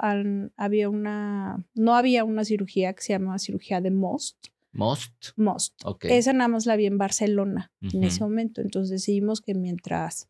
[0.57, 4.47] había una, no había una cirugía que se llamaba cirugía de MOST.
[4.73, 5.13] MOST.
[5.37, 5.75] MOST.
[6.05, 8.61] Esa nada más la vi en Barcelona en ese momento.
[8.61, 10.29] Entonces decidimos que mientras,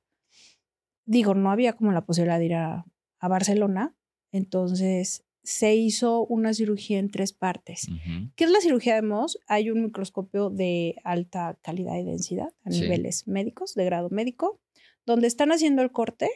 [1.05, 2.85] digo, no había como la posibilidad de ir a,
[3.21, 3.95] a Barcelona,
[4.33, 7.89] entonces se hizo una cirugía en tres partes.
[8.35, 9.39] ¿Qué es la cirugía de Moss?
[9.47, 14.61] Hay un microscopio de alta calidad y densidad a niveles médicos, de grado médico,
[15.07, 16.29] donde están haciendo el corte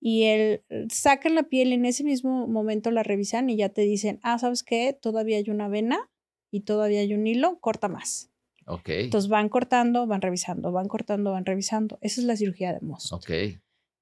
[0.00, 4.20] y el, sacan la piel en ese mismo momento la revisan y ya te dicen,
[4.22, 4.96] ah, ¿sabes qué?
[5.00, 6.10] Todavía hay una vena
[6.50, 8.30] y todavía hay un hilo, corta más.
[8.66, 8.88] Ok.
[8.88, 11.98] Entonces van cortando, van revisando, van cortando, van revisando.
[12.00, 13.12] Esa es la cirugía de Moss.
[13.12, 13.30] Ok.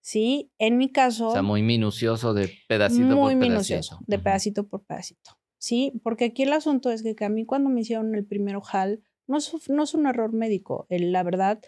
[0.07, 0.53] ¿sí?
[0.59, 1.29] En mi caso...
[1.29, 3.21] O sea, muy minucioso de pedacito por pedacito.
[3.21, 6.01] Muy minucioso, de pedacito por pedacito, ¿sí?
[6.05, 9.39] Porque aquí el asunto es que, a mí cuando me hicieron el primer ojal, no
[9.39, 11.61] es, no es un error médico, la verdad,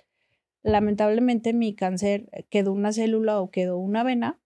[0.68, 4.40] lamentablemente mi cáncer quedó una célula o quedó una vena,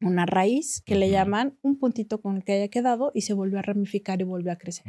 [0.00, 3.58] una raíz que le llaman, un puntito con el que haya quedado y se volvió
[3.58, 4.86] a ramificar y volvió a crecer.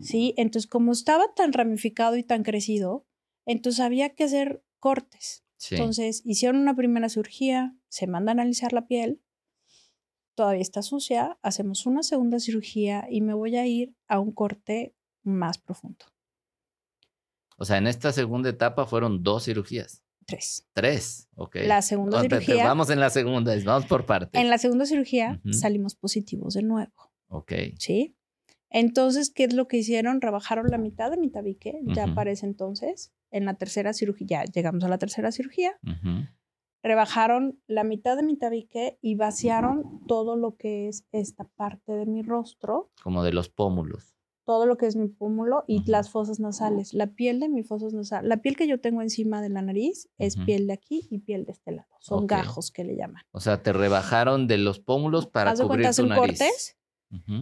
[0.00, 0.34] ¿Sí?
[0.36, 3.06] Entonces, como estaba tan ramificado y tan crecido,
[3.46, 5.44] entonces había que hacer cortes.
[5.70, 9.20] Entonces, hicieron una primera cirugía, se manda a analizar la piel,
[10.34, 14.94] todavía está sucia, hacemos una segunda cirugía y me voy a ir a un corte
[15.22, 16.06] más profundo.
[17.62, 20.02] O sea, en esta segunda etapa fueron dos cirugías.
[20.26, 20.66] Tres.
[20.72, 21.58] Tres, ok.
[21.64, 22.64] La segunda cirugía.
[22.64, 24.40] Vamos en la segunda, vamos por partes.
[24.40, 27.12] En la segunda cirugía salimos positivos de nuevo.
[27.28, 27.52] Ok.
[27.78, 28.16] Sí.
[28.68, 30.20] Entonces, ¿qué es lo que hicieron?
[30.20, 34.82] Rebajaron la mitad de mi tabique, ya aparece entonces en la tercera cirugía, ya llegamos
[34.82, 35.78] a la tercera cirugía,
[36.82, 42.06] rebajaron la mitad de mi tabique y vaciaron todo lo que es esta parte de
[42.06, 42.90] mi rostro.
[43.04, 44.16] Como de los pómulos.
[44.52, 46.92] Todo lo que es mi pómulo y las fosas nasales.
[46.92, 50.10] La piel de mi fosas nasales, la piel que yo tengo encima de la nariz
[50.18, 51.88] es piel de aquí y piel de este lado.
[52.00, 53.22] Son gajos que le llaman.
[53.30, 56.18] O sea, te rebajaron de los pómulos para cubrir tu nariz.
[56.20, 56.76] cortes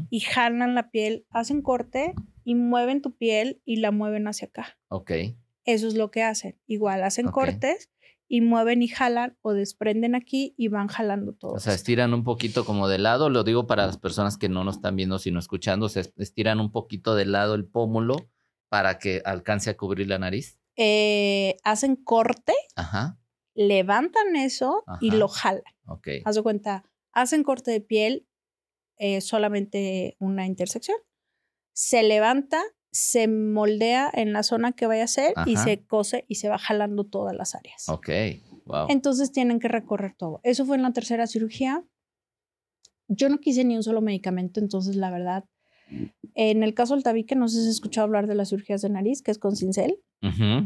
[0.09, 4.79] y jalan la piel, hacen corte y mueven tu piel y la mueven hacia acá.
[4.87, 5.11] Ok.
[5.64, 6.61] Eso es lo que hacen.
[6.68, 7.90] Igual hacen cortes
[8.33, 11.51] y mueven y jalan o desprenden aquí y van jalando todo.
[11.55, 14.62] O sea, estiran un poquito como de lado, lo digo para las personas que no
[14.62, 18.31] nos están viendo sino escuchando, se estiran un poquito de lado el pómulo
[18.69, 20.61] para que alcance a cubrir la nariz.
[20.77, 23.19] Eh, hacen corte, Ajá.
[23.55, 25.64] levantan eso y lo jalan.
[25.87, 26.09] Ok.
[26.25, 28.29] Haz de cuenta, hacen corte de piel,
[28.97, 30.99] eh, solamente una intersección,
[31.73, 36.37] se levanta se moldea en la zona que vaya a ser y se cose y
[36.37, 37.88] se va jalando todas las áreas.
[37.88, 38.09] Ok,
[38.64, 38.87] wow.
[38.88, 40.40] Entonces tienen que recorrer todo.
[40.42, 41.85] Eso fue en la tercera cirugía.
[43.09, 45.44] Yo no quise ni un solo medicamento, entonces la verdad,
[46.35, 48.90] en el caso del tabique, no sé si has escuchado hablar de las cirugías de
[48.90, 49.98] nariz, que es con cincel.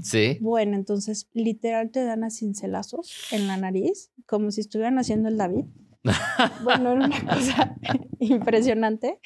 [0.03, 0.39] sí.
[0.41, 5.37] Bueno, entonces literal te dan a cincelazos en la nariz, como si estuvieran haciendo el
[5.37, 5.65] David.
[6.63, 7.77] bueno, era una cosa
[8.19, 9.21] impresionante.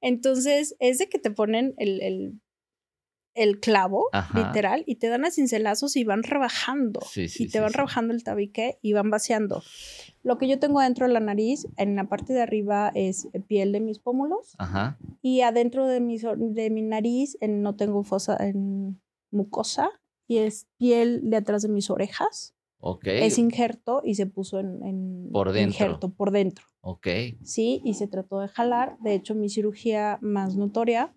[0.00, 2.40] Entonces, es de que te ponen el,
[3.34, 7.00] el clavo, literal, y te dan a cincelazos y van rebajando.
[7.16, 9.62] y te van rebajando el tabique y van vaciando.
[10.22, 13.72] Lo que yo tengo adentro de la nariz, en la parte de arriba es piel
[13.72, 14.56] de mis pómulos.
[15.20, 19.90] Y adentro de mi, de mi nariz no tengo fosa, en mucosa.
[20.26, 22.53] Y es piel de atrás de mis orejas.
[23.04, 25.72] Es injerto y se puso en, por dentro.
[25.72, 26.64] injerto por dentro.
[26.80, 27.08] Ok.
[27.42, 28.98] Sí, y se trató de jalar.
[29.00, 31.14] De hecho, mi cirugía más notoria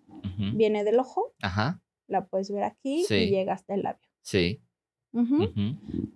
[0.54, 1.34] viene del ojo.
[1.42, 4.08] Ajá la puedes ver aquí y llega hasta el labio.
[4.22, 4.62] Sí.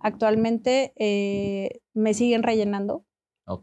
[0.00, 3.06] Actualmente eh, me siguen rellenando.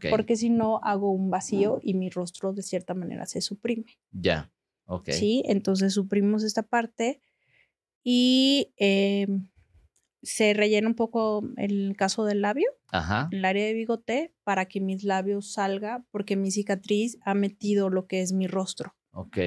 [0.08, 3.86] Porque si no hago un vacío y mi rostro de cierta manera se suprime.
[4.12, 4.52] Ya.
[4.84, 5.10] Ok.
[5.10, 7.20] Sí, entonces suprimimos esta parte
[8.04, 9.48] y em,
[10.22, 13.28] se rellena un poco el caso del labio, Ajá.
[13.32, 18.06] el área de bigote, para que mis labios salga, porque mi cicatriz ha metido lo
[18.06, 18.94] que es mi rostro.
[19.12, 19.38] Ok.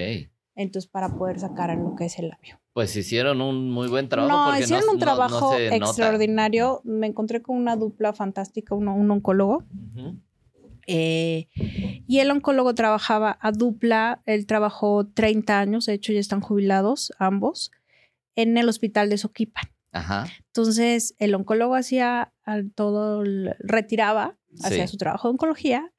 [0.56, 2.60] Entonces, para poder sacar lo que es el labio.
[2.74, 4.36] Pues hicieron un muy buen trabajo.
[4.38, 5.76] No, porque hicieron no- un no- no trabajo nota.
[5.76, 6.82] extraordinario.
[6.84, 9.64] Me encontré con una dupla fantástica, uno- un oncólogo.
[10.86, 11.48] Eh,
[12.08, 14.22] y el oncólogo trabajaba a dupla.
[14.26, 17.72] Él trabajó 30 años, de hecho ya están jubilados ambos,
[18.36, 19.66] en el hospital de Soquipan.
[19.94, 20.26] Ajá.
[20.48, 23.24] Entonces, el oncólogo hacía al- todo,
[23.60, 25.94] retiraba, hacía su trabajo de oncología.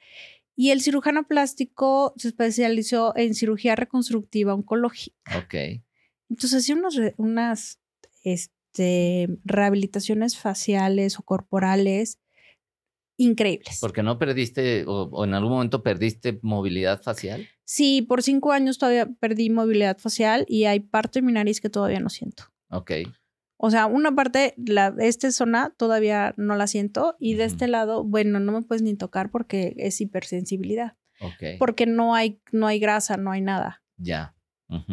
[0.57, 5.17] Y el cirujano plástico se especializó en cirugía reconstructiva oncológica.
[5.39, 5.55] Ok.
[6.29, 7.81] Entonces hacía unas, unas
[8.23, 12.21] este, rehabilitaciones faciales o corporales
[13.17, 13.79] increíbles.
[13.81, 17.49] Porque no perdiste o, o en algún momento perdiste movilidad facial.
[17.65, 21.71] Sí, por cinco años todavía perdí movilidad facial y hay parte de mi nariz que
[21.71, 22.45] todavía no siento.
[22.71, 22.93] Ok.
[23.57, 28.03] O sea, una parte, la, esta zona todavía no la siento y de este lado,
[28.05, 31.59] bueno, no me puedes ni tocar porque es hipersensibilidad, Ok.
[31.59, 34.35] porque no hay, no hay grasa, no hay nada, Ya.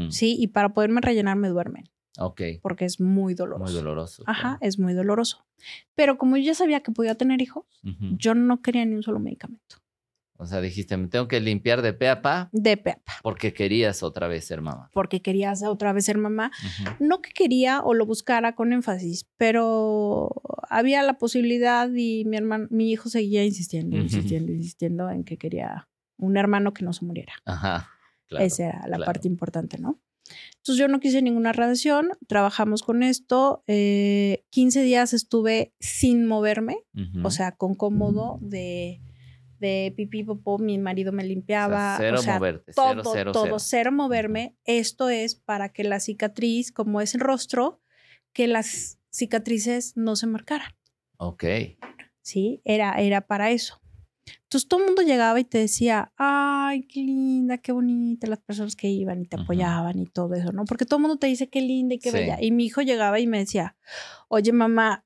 [0.10, 0.36] ¿sí?
[0.40, 1.86] Y para poderme rellenar me duermen
[2.20, 2.42] Ok.
[2.62, 3.64] porque es muy doloroso.
[3.66, 4.24] Muy doloroso.
[4.28, 5.46] Ajá, es muy doloroso.
[5.96, 7.66] Pero como yo ya sabía que podía tener hijos,
[8.18, 9.78] yo no quería ni un solo medicamento
[10.42, 14.02] O sea, dijiste, me tengo que limpiar de pe a pa de PEPA, porque querías
[14.02, 14.90] otra vez ser mamá.
[14.92, 16.52] porque quería ser otra vez ser mamá.
[17.00, 20.32] No que quería o lo buscara con énfasis, pero
[20.68, 25.88] había la posibilidad y mi hermano, mi hijo seguía insistiendo, insistiendo, insistiendo en que quería
[26.18, 27.34] un hermano que no se muriera.
[27.46, 27.92] Ajá.
[28.26, 28.44] Claro.
[28.44, 29.06] Esa era la claro.
[29.06, 30.02] parte importante, ¿no?
[30.56, 36.78] Entonces yo no quise ninguna radiación, trabajamos con esto, eh, 15 días estuve sin moverme,
[37.24, 39.02] o sea, con cómodo de,
[39.62, 42.74] de pipí, popó, mi marido me O sea, limpiaba, cero o sea, moverte.
[42.74, 43.60] todo, cero, cero, todo, cero.
[43.60, 44.58] cero moverme.
[44.66, 47.80] Esto es para que la cicatriz, como es el rostro,
[48.34, 50.72] que las cicatrices no se marcaran,
[51.18, 51.44] Ok.
[52.22, 52.62] ¿sí?
[52.66, 53.80] Era, era para eso.
[54.44, 58.76] Entonces todo el mundo llegaba y te decía, ay, qué linda, qué bonita, las personas
[58.76, 60.66] que iban y te apoyaban y todo eso, ¿no?
[60.66, 62.18] Porque todo el mundo te dice qué linda y qué Sí.
[62.18, 62.38] bella.
[62.42, 63.76] Y mi hijo llegaba y me decía,
[64.28, 65.06] oye, mamá,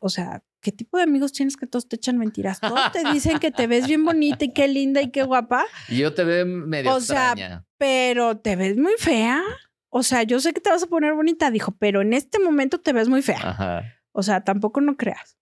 [0.00, 2.60] o sea, ¿qué tipo de amigos tienes que todos te echan mentiras?
[2.60, 5.98] Todos te dicen que te ves bien bonita y qué linda y qué guapa, Y
[5.98, 7.34] yo te veo medio O sea,
[7.78, 9.42] pero te ves muy fea.
[9.88, 12.78] O sea, yo sé que te vas a poner bonita, dijo, pero en este momento
[12.78, 13.40] te ves muy fea.
[13.42, 13.82] Ajá.
[14.12, 15.36] O sea, tampoco no creas.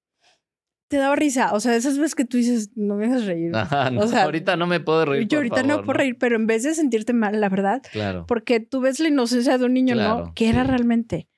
[0.88, 1.52] Te daba risa.
[1.52, 3.54] O sea, esas veces que tú dices, no me hagas reír.
[3.54, 3.90] Ajá.
[3.90, 5.24] no, sea, ahorita no me puedo reír.
[5.28, 7.82] yo por ahorita no favor, puedo reír, pero en vez de sentirte mal, la verdad,
[7.92, 8.24] Claro.
[8.26, 10.34] porque tú ves la inocencia de un niño, Claro, ¿no?
[10.34, 10.68] Que era sí.
[10.70, 11.28] realmente.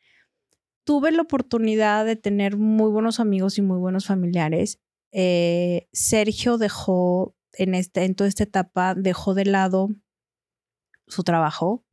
[0.91, 4.81] Tuve la oportunidad de tener muy buenos amigos y muy buenos familiares.
[5.13, 9.91] Eh, Sergio dejó en, este, en toda esta etapa, dejó de lado
[11.07, 11.85] su trabajo.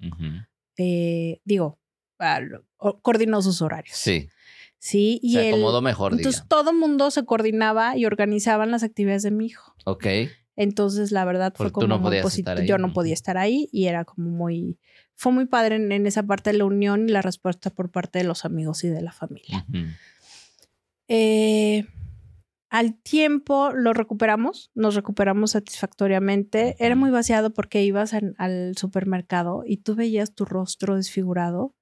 [0.79, 1.77] Eh, digo,
[2.17, 2.39] ah,
[3.03, 3.95] coordinó sus horarios.
[3.95, 4.29] Sí.
[4.79, 6.47] Sí, y Se él- acomodó mejor, entonces diga.
[6.47, 9.75] todo el mundo se coordinaba y organizaban las actividades de mi hijo.
[9.85, 10.07] Ok.
[10.55, 12.61] Entonces, la verdad fue Porque tú como no muy podías positivo.
[12.65, 14.79] Yo no podía estar ahí y era como muy,
[15.19, 18.19] fue muy padre en, en esa parte de la unión y la respuesta por parte
[18.19, 19.65] de los amigos y de la familia.
[21.07, 21.85] Eh,
[22.69, 26.75] al tiempo lo recuperamos, nos recuperamos satisfactoriamente.
[26.79, 31.73] Era muy vaciado porque ibas en- al supermercado y tú veías tu rostro desfigurado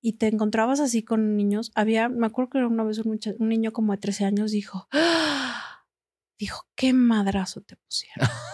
[0.00, 1.70] y te encontrabas así con niños.
[1.74, 5.86] Había, me acuerdo que una vez un, un niño como de 13 años dijo, ¡Ah!
[6.38, 8.28] dijo, qué madrazo te pusieron.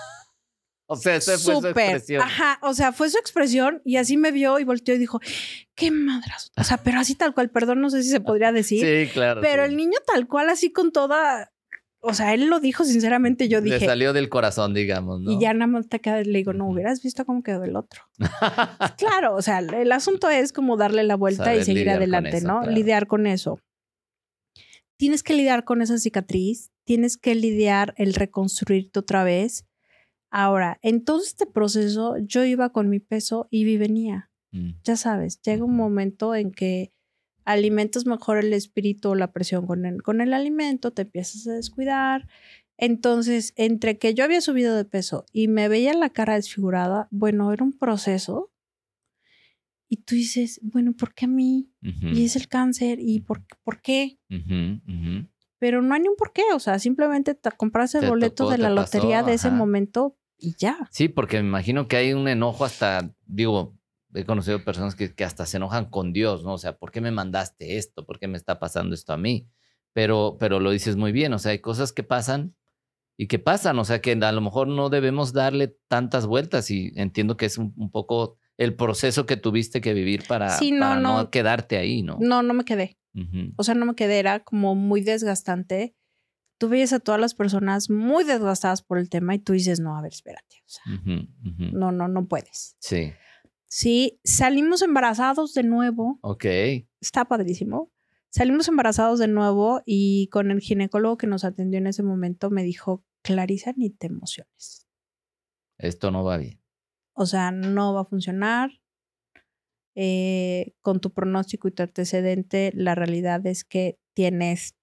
[0.92, 1.70] O sea, esa fue su Súper.
[1.70, 2.20] expresión.
[2.20, 5.20] Ajá, o sea, fue su expresión y así me vio y volteó y dijo,
[5.76, 6.50] qué madrazo.
[6.56, 8.84] O sea, pero así tal cual, perdón, no sé si se podría decir.
[8.84, 9.40] Sí, claro.
[9.40, 9.70] Pero sí.
[9.70, 11.52] el niño tal cual, así con toda.
[12.00, 13.86] O sea, él lo dijo sinceramente, yo Le dije.
[13.86, 15.30] salió del corazón, digamos, ¿no?
[15.30, 18.02] Y ya nada más te queda, le digo, no hubieras visto cómo quedó el otro.
[18.98, 22.48] claro, o sea, el asunto es como darle la vuelta Saber y seguir adelante, eso,
[22.48, 22.60] ¿no?
[22.62, 22.72] claro.
[22.74, 23.60] Lidiar con eso.
[24.96, 29.66] Tienes que lidiar con esa cicatriz, tienes que lidiar el reconstruirte otra vez.
[30.30, 34.70] Ahora, en todo este proceso, yo iba con mi peso y y venía Mm.
[34.82, 36.92] ya sabes, llega un momento en que
[37.44, 41.52] alimentas mejor el espíritu o la presión con el, con el alimento, te empiezas a
[41.52, 42.26] descuidar.
[42.76, 47.52] Entonces, entre que yo había subido de peso y me veía la cara desfigurada, bueno,
[47.52, 48.50] era un proceso.
[49.88, 51.70] Y tú dices, bueno, ¿por qué a mí?
[51.82, 52.08] Ujú.
[52.12, 54.18] Y es el cáncer, ¿y por, por qué?
[55.58, 58.44] Pero no hay ni un por qué, o sea, simplemente te compras el Te boleto
[58.44, 59.56] tocó, de la pasó, lotería de ese ajá.
[59.56, 60.76] momento y ya.
[60.90, 63.76] Sí, porque me imagino que hay un enojo hasta, digo,
[64.14, 66.54] he conocido personas que, que hasta se enojan con Dios, ¿no?
[66.54, 68.04] O sea, ¿por qué me mandaste esto?
[68.06, 69.48] ¿Por qué me está pasando esto a mí?
[69.92, 72.54] Pero, pero lo dices muy bien, o sea, hay cosas que pasan
[73.16, 76.92] y que pasan, o sea, que a lo mejor no debemos darle tantas vueltas y
[76.96, 80.80] entiendo que es un, un poco el proceso que tuviste que vivir para, Sí, no,
[80.80, 81.30] para no, no.
[81.30, 82.18] quedarte ahí, ¿no?
[82.20, 82.96] No, no me quedé.
[83.56, 85.96] O sea, no me quedé, era como muy desgastante.
[86.60, 89.96] Tú veías a todas las personas muy desgastadas por el tema y tú dices, no,
[89.96, 90.56] a ver, espérate.
[90.58, 90.84] O sea,
[91.72, 92.76] no, no, no puedes.
[92.80, 93.14] Sí.
[93.66, 96.18] Sí, salimos embarazados de nuevo.
[96.20, 96.44] Ok.
[97.00, 97.90] Está padrísimo.
[98.28, 102.62] Salimos embarazados de nuevo y con el ginecólogo que nos atendió en ese momento me
[102.62, 104.86] dijo, Clarisa, ni te emociones.
[105.78, 106.60] Esto no va bien.
[107.14, 108.70] O sea, no va a funcionar.
[109.94, 114.76] Eh, con tu pronóstico y tu antecedente, la realidad es que tienes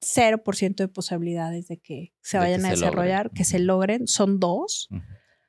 [0.00, 4.06] 0% de posibilidades de que se vayan a desarrollar, que se logren.
[4.06, 4.88] Son dos.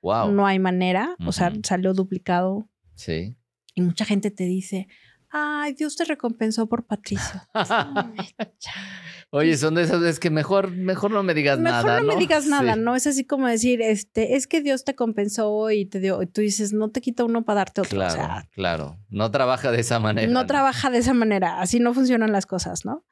[0.01, 0.31] Wow.
[0.31, 1.15] No hay manera.
[1.25, 2.69] O sea, salió duplicado.
[2.95, 3.37] Sí.
[3.75, 4.87] Y mucha gente te dice,
[5.29, 7.41] ay, Dios te recompensó por Patricio.
[9.29, 11.83] Oye, son de esas veces que mejor, mejor no me digas nada.
[11.83, 12.95] Mejor no, me digas nada, ¿no?
[12.95, 16.41] Es así como decir, este, es que Dios te compensó y te dio, y tú
[16.41, 17.97] dices, no te quita uno para darte otro.
[17.97, 18.99] Claro, claro.
[19.09, 20.31] No trabaja de esa manera.
[20.31, 23.05] No, trabaja de esa manera, así no funcionan las cosas, ¿no?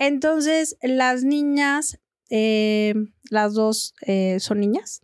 [0.00, 2.94] Entonces, las niñas, eh,
[3.30, 5.02] las dos eh, son niñas,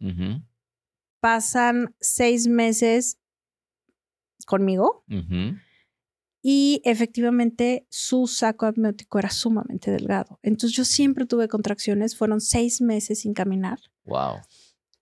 [1.20, 3.18] pasan seis meses
[4.47, 5.05] conmigo.
[6.42, 10.38] Y efectivamente su saco amniótico era sumamente delgado.
[10.42, 13.78] Entonces yo siempre tuve contracciones, fueron seis meses sin caminar.
[14.05, 14.36] Wow.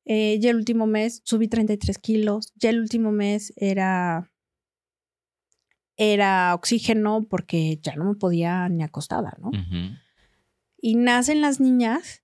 [0.06, 4.32] Eh, ya el último mes subí 33 kilos, ya el último mes era,
[5.96, 9.50] era oxígeno porque ya no me podía ni acostada, ¿no?
[10.80, 12.22] Y nacen las niñas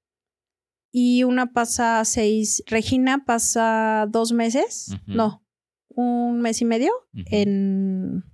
[0.93, 5.45] y una pasa seis, Regina pasa dos meses, no,
[5.89, 8.25] un mes y medio en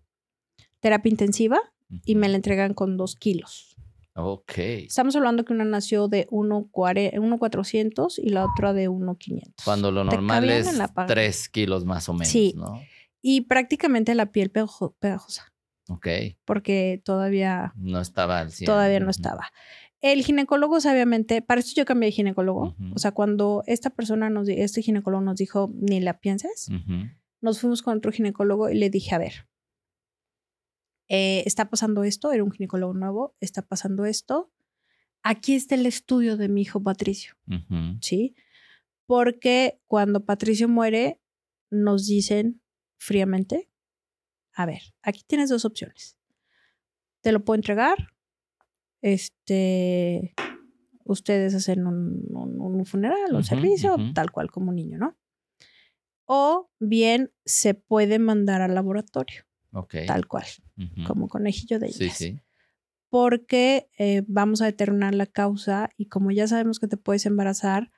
[0.80, 1.58] terapia intensiva
[2.04, 3.76] y me la entregan con dos kilos.
[4.18, 4.56] Ok.
[4.58, 9.62] Estamos hablando que una nació de 1,400 y la otra de 1,500.
[9.62, 10.70] Cuando lo normal es
[11.06, 12.54] 3 kilos más o menos, sí.
[12.56, 12.80] ¿no?
[13.22, 15.52] Y prácticamente la piel pegajosa.
[15.88, 16.08] Ok.
[16.44, 17.72] Porque todavía...
[17.76, 19.52] No estaba al Todavía no estaba.
[20.00, 22.76] El ginecólogo, sabiamente, para esto yo cambié de ginecólogo.
[22.94, 26.68] O sea, cuando esta persona nos, este ginecólogo nos dijo, ni la pienses,
[27.40, 29.48] nos fuimos con otro ginecólogo y le dije, a ver,
[31.08, 34.52] eh, está pasando esto, era un ginecólogo nuevo, está pasando esto.
[35.22, 37.34] Aquí está el estudio de mi hijo Patricio,
[38.00, 38.36] ¿sí?
[39.06, 41.20] Porque cuando Patricio muere,
[41.70, 42.60] nos dicen
[42.98, 43.70] fríamente,
[44.52, 46.16] a ver, aquí tienes dos opciones.
[47.20, 48.14] Te lo puedo entregar,
[49.02, 50.34] este,
[51.04, 55.16] ustedes hacen un, funeral, un servicio, tal cual como un niño, ¿no?
[56.24, 59.44] O bien se puede mandar al laboratorio.
[60.06, 60.46] Tal cual,
[61.06, 62.16] como conejillo de indias.
[62.16, 62.40] Sí, sí.
[63.10, 67.90] Porque eh, vamos a determinar la causa y como ya sabemos que te puedes embarazar,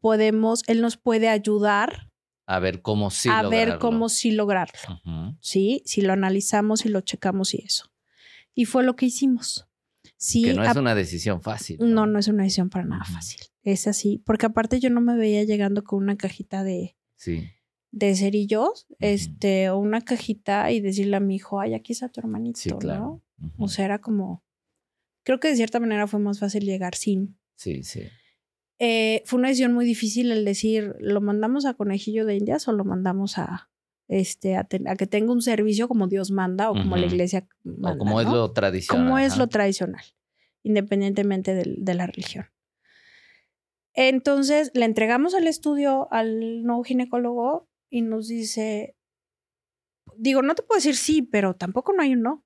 [0.00, 2.10] podemos, él nos puede ayudar
[2.46, 5.00] a ver cómo sí a ver cómo sí lograrlo.
[5.40, 7.92] Sí, si lo analizamos y lo checamos y eso.
[8.54, 9.68] Y fue lo que hicimos.
[10.16, 11.78] Sí, que no es una decisión fácil.
[11.80, 12.06] ¿no?
[12.06, 13.40] no, es una decisión para nada fácil.
[13.62, 17.50] Es así, porque aparte yo no me veía llegando con una cajita de, sí
[17.96, 22.20] de cerillos, este, o una cajita y decirle a mi hijo, ay, aquí está tu
[22.20, 23.22] hermanito, sí, claro.
[23.38, 23.52] ¿no?
[23.56, 24.44] O sea, era como,
[25.22, 27.38] creo que de cierta manera fue más fácil llegar sin.
[27.54, 28.02] Sí, sí.
[28.78, 32.72] Eh, fue una decisión muy difícil el decir, ¿lo mandamos a Conejillo de Indias o
[32.72, 33.70] lo mandamos a,
[34.08, 37.92] este, a, que tenga un servicio como Dios manda o como la iglesia manda?
[37.92, 39.04] O como es lo tradicional.
[39.04, 40.04] Como es lo tradicional,
[40.62, 42.46] independientemente de, de la religión.
[43.94, 48.94] Entonces le entregamos el estudio al nuevo ginecólogo y nos dice,
[50.18, 52.44] digo, no te puedo decir sí, pero tampoco no hay un no.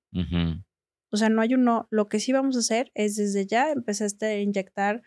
[1.10, 1.88] O sea, no hay un no.
[1.90, 5.02] Lo que sí vamos a hacer es desde ya empezaste a inyectar,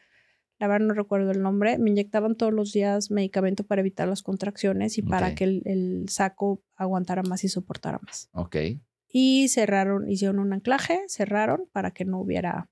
[0.60, 4.22] la verdad no recuerdo el nombre, me inyectaban todos los días medicamento para evitar las
[4.22, 8.30] contracciones y para que el, saco aguantara más y soportara más.
[8.34, 8.56] Ok.
[9.10, 12.70] Y cerraron, hicieron un anclaje, cerraron para que no hubiera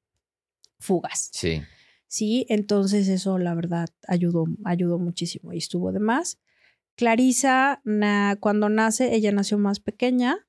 [0.79, 1.29] fugas.
[1.33, 1.61] Sí.
[2.07, 6.39] Sí, entonces eso la verdad ayudó, ayudó muchísimo y estuvo de más.
[6.95, 7.81] Clarisa,
[8.39, 10.45] cuando nace, ella nació más pequeña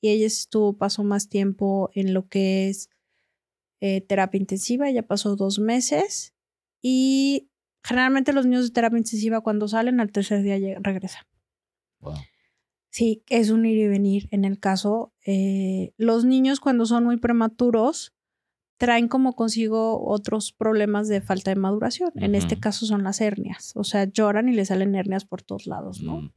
[0.00, 2.88] y ella estuvo, pasó más tiempo en lo que es
[3.80, 4.88] eh, terapia intensiva.
[4.88, 6.34] Ella pasó dos meses
[6.82, 7.48] y
[7.82, 11.24] generalmente los niños de terapia intensiva cuando salen al tercer día regresan.
[12.90, 14.28] Sí, es un ir y venir.
[14.30, 18.12] En el caso, eh, los niños cuando son muy prematuros,
[18.80, 22.12] traen como consigo otros problemas de falta de maduración.
[22.14, 25.66] En este caso son las hernias, o sea, lloran y le salen hernias por todos
[25.66, 26.32] lados, ¿no?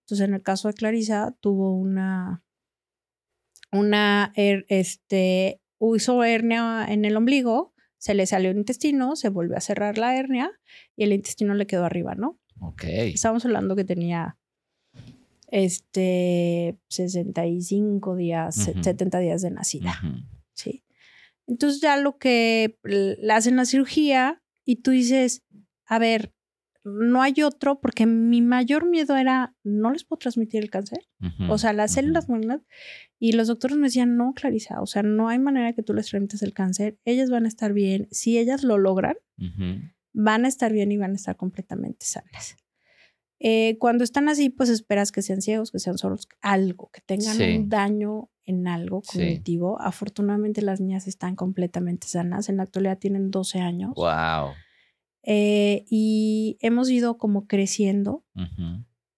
[0.00, 2.42] Entonces, en el caso de Clarisa, tuvo una,
[3.72, 9.60] una, este, hizo hernia en el ombligo, se le salió el intestino, se volvió a
[9.60, 10.50] cerrar la hernia
[10.96, 12.40] y el intestino le quedó arriba, ¿no?
[12.60, 12.84] Ok.
[12.84, 14.38] Estamos hablando que tenía
[15.48, 20.00] este, 65 días, 70 días de nacida.
[20.54, 20.84] Sí.
[21.46, 25.44] Entonces ya lo que le hacen la cirugía y tú dices,
[25.86, 26.34] a ver,
[26.88, 31.08] no hay otro porque mi mayor miedo era, no les puedo transmitir el cáncer.
[31.48, 32.62] o sea, las células malignas.
[33.18, 36.06] Y los doctores me decían, no, Clarisa, o sea, no hay manera que tú les
[36.06, 36.98] transmitas el cáncer.
[37.04, 38.08] Ellas van a estar bien.
[38.10, 39.16] Si ellas lo logran,
[40.12, 42.56] van a estar bien y van a estar completamente sanas.
[43.40, 47.40] Eh, cuando están así, pues esperas que sean ciegos, que sean solos, algo, que tengan
[47.40, 49.80] un daño en algo cognitivo.
[49.80, 52.48] Afortunadamente las niñas están completamente sanas.
[52.48, 53.92] En la actualidad tienen 12 años.
[53.94, 54.54] Wow.
[55.22, 58.24] Eh, y hemos ido como creciendo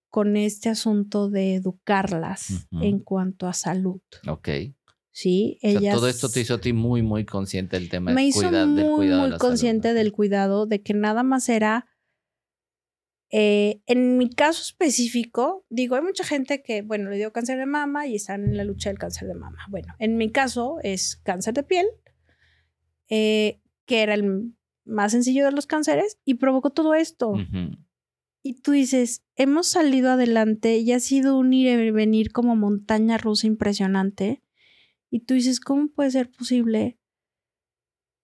[0.09, 4.01] con este asunto de educarlas en cuanto a salud.
[4.27, 4.49] Ok.
[5.13, 5.95] Sí, ellas.
[5.95, 9.39] todo esto te hizo a ti muy, muy consciente del tema me hizo muy, Muy
[9.39, 11.87] consciente del cuidado, de que nada más era.
[13.33, 17.67] Eh, en mi caso específico, digo, hay mucha gente que, bueno, le dio cáncer de
[17.67, 19.59] mama y están en la lucha del cáncer de mama.
[19.69, 21.87] Bueno, en mi caso es cáncer de piel,
[23.09, 24.55] eh, que era el
[24.85, 27.35] más sencillo de los cánceres y provocó todo esto.
[28.43, 33.19] Y tú dices, hemos salido adelante y ha sido un ir y venir como montaña
[33.19, 34.43] rusa impresionante.
[35.11, 36.99] Y tú dices, ¿cómo puede ser posible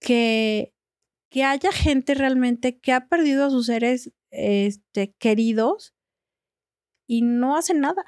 [0.01, 0.75] que,
[1.31, 5.95] que haya gente realmente que ha perdido a sus seres este, queridos
[7.07, 8.05] y no hace nada?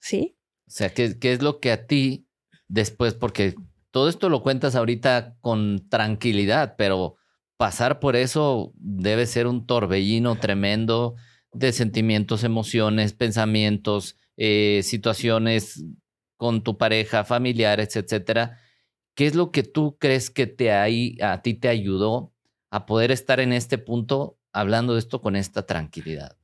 [0.00, 0.36] ¿Sí?
[0.66, 2.26] O sea, ¿qué, ¿qué es lo que a ti
[2.72, 3.54] después, porque
[3.92, 7.16] todo esto lo cuentas ahorita con tranquilidad, pero
[7.58, 11.14] pasar por eso debe ser un torbellino tremendo
[11.52, 15.84] de sentimientos, emociones, pensamientos, eh, situaciones
[16.38, 18.58] con tu pareja, familiares, etcétera.
[19.14, 22.32] ¿Qué es lo que tú crees que te a ti te ayudó
[22.70, 26.38] a poder estar en este punto hablando de esto con esta tranquilidad?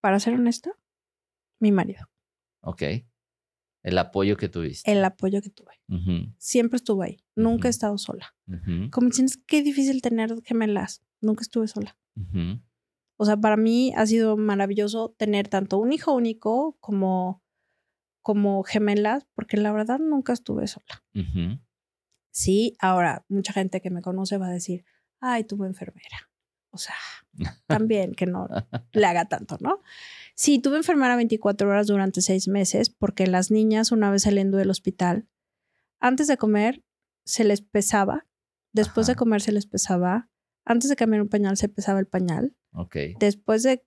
[0.00, 0.72] Para ser honesta,
[1.60, 2.08] mi marido.
[2.60, 2.82] Ok.
[3.84, 4.90] El apoyo que tuviste.
[4.90, 5.72] El apoyo que tuve.
[6.38, 7.16] Siempre estuve ahí.
[7.36, 8.34] Nunca he estado sola.
[8.90, 11.02] Como dices, qué difícil tener gemelas.
[11.20, 11.96] Nunca estuve sola.
[13.16, 17.42] O sea, para mí ha sido maravilloso tener tanto un hijo único como,
[18.22, 21.04] como gemelas, porque la verdad nunca estuve sola.
[22.30, 24.84] Sí, ahora mucha gente que me conoce va a decir,
[25.20, 26.30] ay, tuve enfermera.
[26.70, 26.96] O sea,
[27.66, 28.48] también que no
[28.92, 29.82] le haga tanto, ¿no?
[30.34, 34.70] Sí, tuve enfermera 24 horas durante seis meses porque las niñas, una vez saliendo del
[34.70, 35.28] hospital,
[36.00, 36.82] antes de comer
[37.24, 38.26] se les pesaba,
[38.72, 40.28] después de comer se les pesaba,
[40.64, 42.56] antes de cambiar un pañal se pesaba el pañal.
[42.72, 42.96] Ok.
[43.18, 43.84] Después de,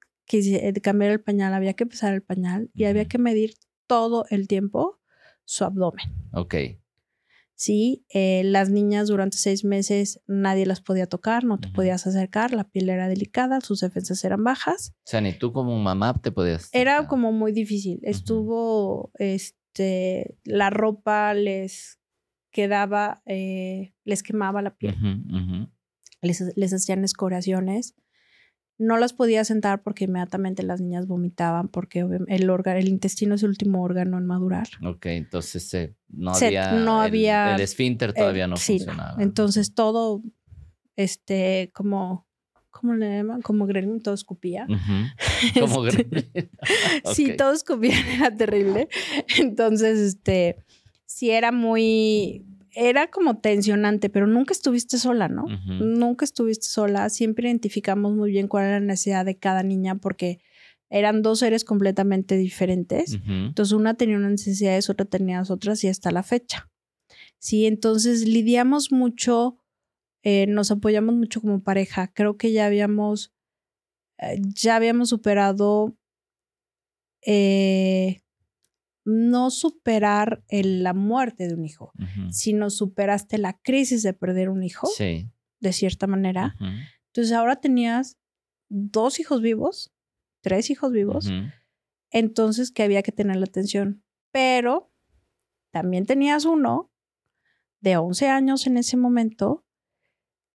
[0.81, 3.53] cambiar el pañal había que pesar el pañal y había que medir
[3.85, 4.99] todo el tiempo
[5.43, 6.05] su abdomen.
[6.31, 6.55] Ok.
[7.57, 12.53] Sí, eh, las niñas durante seis meses nadie las podía tocar, no te podías acercar,
[12.53, 14.93] la piel era delicada, sus defensas eran bajas.
[14.99, 16.69] O sea, ni tú como mamá te podías.
[16.71, 17.99] Era como muy difícil.
[18.03, 21.99] Estuvo, este, la ropa les
[22.51, 24.95] quedaba, eh, les quemaba la piel.
[26.21, 27.95] Les, les hacían escoraciones
[28.77, 33.43] no las podía sentar porque inmediatamente las niñas vomitaban porque el órgano, el intestino es
[33.43, 34.67] el último órgano en madurar.
[34.85, 39.21] Ok, entonces eh, no, había no el, había el esfínter todavía no funcionaba.
[39.21, 40.21] entonces todo,
[40.95, 42.27] este, como,
[42.69, 43.41] ¿cómo le llaman?
[43.41, 44.67] Como gremlin, todo escupía.
[45.59, 46.49] Como este, gremlin.
[47.13, 48.89] Sí, todo escupía, era terrible.
[49.39, 50.63] Entonces, este,
[51.05, 52.45] sí era muy,
[52.79, 55.45] era como tensionante, pero nunca estuviste sola, ¿no?
[55.65, 57.09] Nunca estuviste sola.
[57.09, 60.39] Siempre identificamos muy bien cuál era la necesidad de cada niña porque
[60.91, 63.17] eran dos seres completamente diferentes.
[63.27, 66.69] Entonces, una tenía unas necesidades, otra tenía otras y hasta la fecha.
[67.39, 69.57] Sí, entonces lidiamos mucho,
[70.21, 72.11] eh, nos apoyamos mucho como pareja.
[72.13, 73.33] Creo que ya habíamos,
[74.19, 75.97] eh, ya habíamos superado
[77.25, 78.21] eh,
[79.09, 81.93] no superar la muerte de un hijo,
[82.29, 86.57] sino superaste la crisis de perder un hijo, de cierta manera.
[87.07, 88.17] Entonces ahora tenías
[88.67, 89.93] dos hijos vivos,
[90.41, 91.31] tres hijos vivos,
[92.11, 94.03] entonces que había que tener la atención.
[94.31, 94.91] Pero
[95.71, 96.91] también tenías uno
[97.79, 99.63] de 11 años en ese momento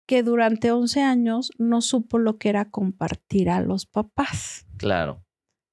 [0.04, 4.66] que durante 11 años no supo lo que era compartir a los papás.
[4.76, 5.24] Claro.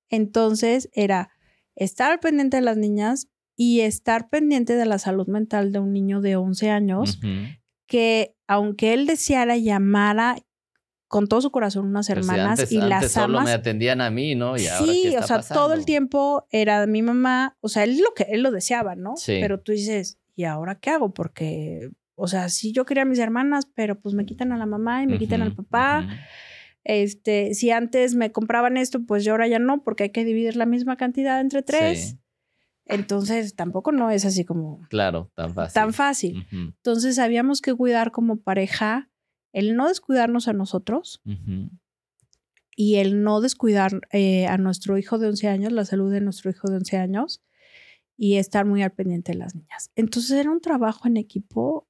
[0.08, 1.32] Entonces era
[1.80, 6.22] estar pendiente de las niñas y estar pendiente de la salud mental de un niño
[6.22, 7.20] de 11 años
[7.88, 10.38] que aunque él deseara llamara
[11.08, 14.58] con todo su corazón unas pues hermanas y las solo me atendían a mí, ¿no?
[14.58, 18.44] sí, o sea, todo el tiempo era mi mamá, o sea, él lo que él
[18.44, 19.16] lo deseaba, ¿no?
[19.18, 19.40] Sí.
[19.42, 21.14] Pero tú dices, ¿y ahora qué hago?
[21.14, 24.68] Porque, o sea, sí yo quería a mis hermanas, pero pues me quitan a la
[24.68, 26.08] mamá y me quitan al papá.
[26.84, 30.56] Este, si antes me compraban esto, pues yo ahora ya no, porque hay que dividir
[30.56, 32.18] la misma cantidad entre tres.
[32.86, 34.82] Entonces, tampoco no es así como...
[34.90, 35.74] Claro, tan fácil.
[35.74, 36.48] Tan fácil.
[36.52, 39.12] Entonces, habíamos que cuidar como pareja
[39.54, 41.22] el no descuidarnos a nosotros
[42.76, 46.50] y el no descuidar eh, a nuestro hijo de 11 años, la salud de nuestro
[46.50, 47.44] hijo de 11 años
[48.18, 49.92] y estar muy al pendiente de las niñas.
[49.96, 51.89] Entonces, era un trabajo en equipo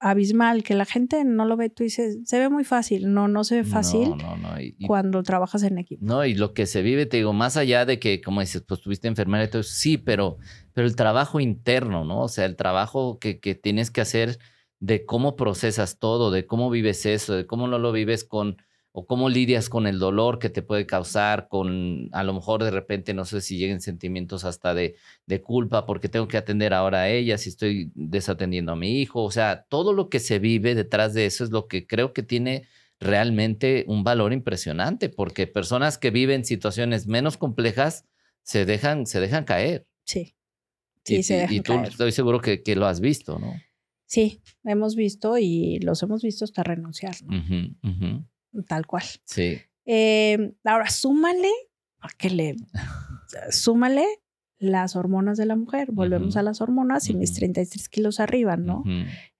[0.00, 3.44] abismal, que la gente no lo ve, tú dices, se ve muy fácil, no, no
[3.44, 4.50] se ve fácil no, no,
[4.86, 6.04] cuando trabajas en equipo.
[6.04, 8.80] No, y lo que se vive, te digo, más allá de que, como dices, pues
[8.80, 10.38] tuviste enfermera y todo, sí, pero,
[10.72, 12.22] pero el trabajo interno, ¿no?
[12.22, 14.38] O sea, el trabajo que, que tienes que hacer
[14.80, 18.56] de cómo procesas todo, de cómo vives eso, de cómo no lo vives con
[18.92, 22.70] o cómo lidias con el dolor que te puede causar, con a lo mejor de
[22.70, 27.02] repente, no sé si lleguen sentimientos hasta de, de culpa porque tengo que atender ahora
[27.02, 30.74] a ella, si estoy desatendiendo a mi hijo, o sea, todo lo que se vive
[30.74, 32.66] detrás de eso es lo que creo que tiene
[33.00, 38.04] realmente un valor impresionante, porque personas que viven situaciones menos complejas
[38.42, 39.86] se dejan, se dejan caer.
[40.04, 40.34] Sí.
[41.04, 43.54] Sí, y, se dejan y tú estoy seguro que, que, lo has visto, ¿no?
[44.04, 48.26] Sí, hemos visto y los hemos visto hasta renunciar, ¿no?
[48.66, 49.04] Tal cual.
[49.24, 49.58] Sí.
[49.86, 51.50] Eh, ahora, súmale,
[52.00, 52.56] ¿a qué le?
[53.50, 54.04] súmale
[54.58, 55.92] las hormonas de la mujer.
[55.92, 58.84] Volvemos a las hormonas y mis 33 kilos arriba, ¿no?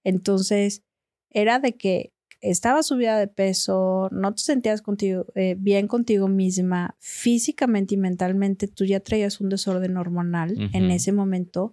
[0.05, 0.85] Entonces,
[1.31, 6.97] era de que estaba subida de peso, no te sentías contigo, eh, bien contigo misma,
[7.01, 11.73] físicamente y mentalmente, tú ya traías un desorden hormonal en ese momento.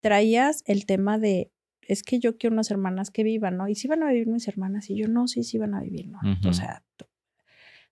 [0.00, 1.50] Traías el tema de
[1.88, 3.68] es que yo quiero unas hermanas que vivan, ¿no?
[3.68, 6.08] Y si van a vivir mis hermanas, y yo no, sí, sí van a vivir,
[6.08, 6.20] ¿no?
[6.48, 6.84] O sea,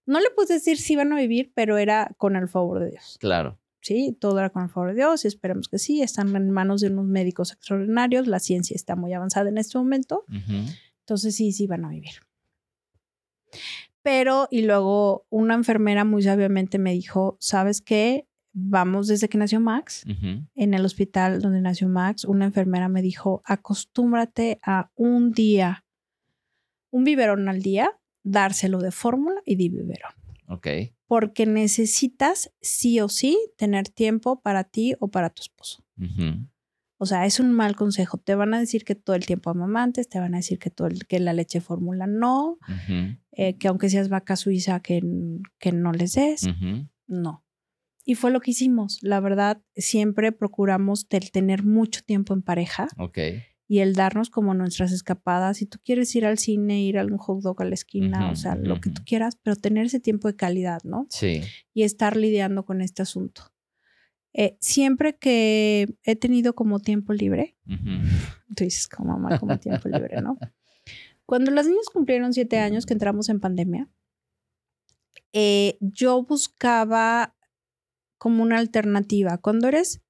[0.06, 3.16] no le puedes decir si van a vivir, pero era con el favor de Dios.
[3.20, 3.58] Claro.
[3.80, 6.02] Sí, todo era con el favor de Dios y esperemos que sí.
[6.02, 8.26] Están en manos de unos médicos extraordinarios.
[8.26, 10.24] La ciencia está muy avanzada en este momento.
[11.00, 12.12] Entonces sí, sí van a vivir.
[14.02, 18.26] Pero, y luego una enfermera muy sabiamente me dijo, ¿sabes qué?
[18.52, 20.04] Vamos desde que nació Max,
[20.54, 25.84] en el hospital donde nació Max, una enfermera me dijo, acostúmbrate a un día,
[26.90, 30.12] un biberón al día, dárselo de fórmula y de biberón.
[30.48, 30.66] Ok.
[31.06, 35.84] Porque necesitas sí o sí tener tiempo para ti o para tu esposo.
[37.02, 38.18] O sea, es un mal consejo.
[38.18, 40.88] Te van a decir que todo el tiempo amamantes, te van a decir que, todo
[41.08, 42.58] que la leche fórmula no,
[43.32, 45.02] eh, que aunque seas vaca suiza, que,
[45.58, 46.46] que no les des.
[47.06, 47.44] No.
[48.04, 48.98] Y fue lo que hicimos.
[49.02, 52.88] La verdad, siempre procuramos tener mucho tiempo en pareja.
[52.98, 53.18] Ok.
[53.68, 55.58] Y el darnos como nuestras escapadas.
[55.58, 58.36] Si tú quieres ir al cine, ir a algún hot dog a la esquina, o
[58.36, 61.06] sea, lo que tú quieras, pero tener ese tiempo de calidad, ¿no?
[61.10, 61.42] Sí.
[61.72, 63.52] Y estar lidiando con este asunto.
[64.32, 67.56] Eh, siempre que he tenido como tiempo libre,
[68.54, 70.38] tú dices como mamá, como tiempo libre, ¿no?
[71.26, 73.88] Cuando las niñas cumplieron siete años que entramos en pandemia,
[75.32, 77.36] eh, yo buscaba
[78.20, 79.38] como una alternativa.
[79.38, 80.02] Cuando eres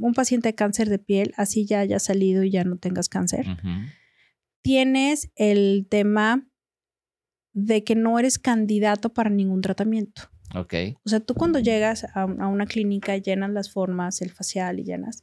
[0.00, 3.46] un paciente de cáncer de piel, así ya haya salido y ya no tengas cáncer,
[4.62, 6.48] tienes el tema
[7.52, 10.22] de que no eres candidato para ningún tratamiento.
[10.54, 10.72] Ok.
[11.04, 15.22] O sea, tú cuando llegas a, una clínica llenas las formas, el facial y llenas.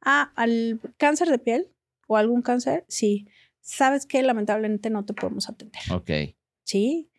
[0.00, 1.68] Ah, al cáncer de piel
[2.08, 3.28] o algún cáncer, sí.
[3.60, 5.82] Sabes que lamentablemente no te podemos atender.
[5.92, 6.34] Ok.
[6.64, 7.12] Sí.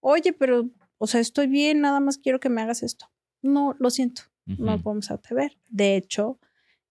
[0.00, 3.09] Oye, pero, o sea, estoy bien, nada más quiero que me hagas esto
[3.42, 5.56] no, lo siento, no podemos atrever.
[5.68, 6.38] De hecho,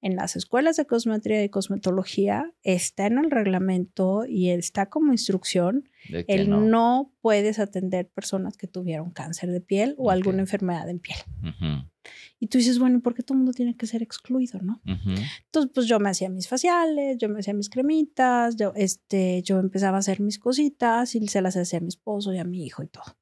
[0.01, 5.89] en las escuelas de cosmetría y cosmetología está en el reglamento y está como instrucción
[6.27, 7.11] el no.
[7.21, 11.17] puedes atender personas que tuvieron cáncer de piel o alguna enfermedad en piel.
[12.39, 14.81] Y tú dices, bueno, ¿y por qué todo el mundo tiene que ser excluido, no?
[14.85, 19.59] Entonces, pues yo me hacía mis faciales, yo me hacía mis cremitas, yo, este, yo
[19.59, 22.65] empezaba a hacer mis cositas y se las hacía a mi esposo y a mi
[22.65, 23.17] hijo y todo.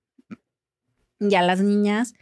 [1.20, 2.14] Ya las niñas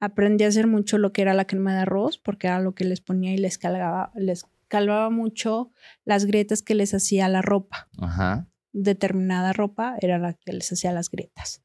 [0.00, 2.84] aprendí a hacer mucho lo que era la crema de arroz, porque era lo que
[2.84, 5.72] les ponía y les calvaba, les calvaba mucho
[6.04, 7.88] las grietas que les hacía la ropa.
[7.98, 8.48] Ajá.
[8.72, 11.62] Determinada ropa era la que les hacía las grietas.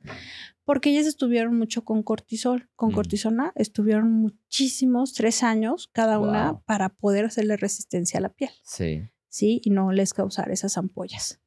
[0.64, 2.94] Porque ellas estuvieron mucho con cortisol, con mm.
[2.94, 8.52] cortisona, estuvieron muchísimos, tres años cada una para poder hacerle resistencia a la piel.
[8.64, 9.10] Sí.
[9.28, 11.42] Sí, y no les causar esas ampollas.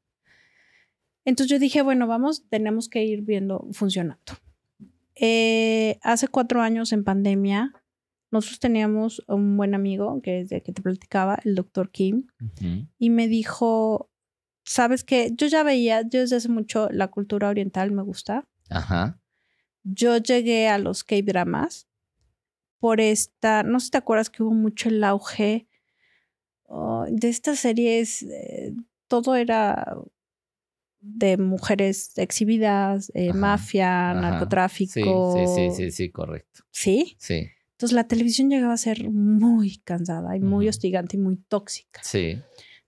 [1.25, 4.33] Entonces yo dije, bueno, vamos, tenemos que ir viendo funcionando.
[5.17, 7.73] Eh, hace cuatro años en pandemia,
[8.31, 12.27] nosotros teníamos un buen amigo, que es de que te platicaba, el doctor Kim,
[12.99, 14.11] y me dijo,
[14.65, 15.33] ¿sabes qué?
[15.35, 18.47] Yo ya veía, yo desde hace mucho la cultura oriental me gusta.
[18.69, 19.19] Ajá.
[19.85, 21.89] Yo llegué a los K-dramas
[22.79, 25.67] por esta, no sé si te acuerdas que hubo mucho el auge
[26.65, 28.75] oh, de estas series, eh,
[29.09, 29.97] todo era
[31.07, 35.35] de mujeres exhibidas, eh, mafia, narcotráfico.
[35.35, 36.63] Sí, sí, sí, sí, correcto.
[36.71, 37.17] ¿Sí?
[37.19, 37.49] Sí.
[37.73, 42.01] Entonces la televisión llegaba a ser muy cansada y muy hostigante y muy tóxica.
[42.03, 42.39] Sí.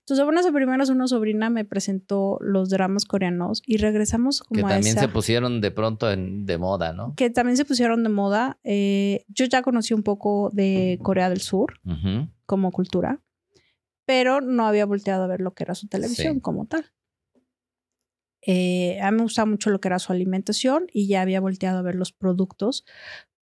[0.09, 4.73] Entonces, bueno, hace primeros una sobrina me presentó los dramas coreanos y regresamos como que
[4.73, 7.13] también se pusieron de pronto en, de moda, ¿no?
[7.15, 8.57] Que también se pusieron de moda.
[8.63, 11.79] Eh, yo ya conocí un poco de Corea del Sur
[12.47, 13.21] como cultura,
[14.07, 16.85] pero no había volteado a ver lo que era su televisión como tal.
[18.41, 21.79] Eh, a mí me gustaba mucho lo que era su alimentación y ya había volteado
[21.79, 22.85] a ver los productos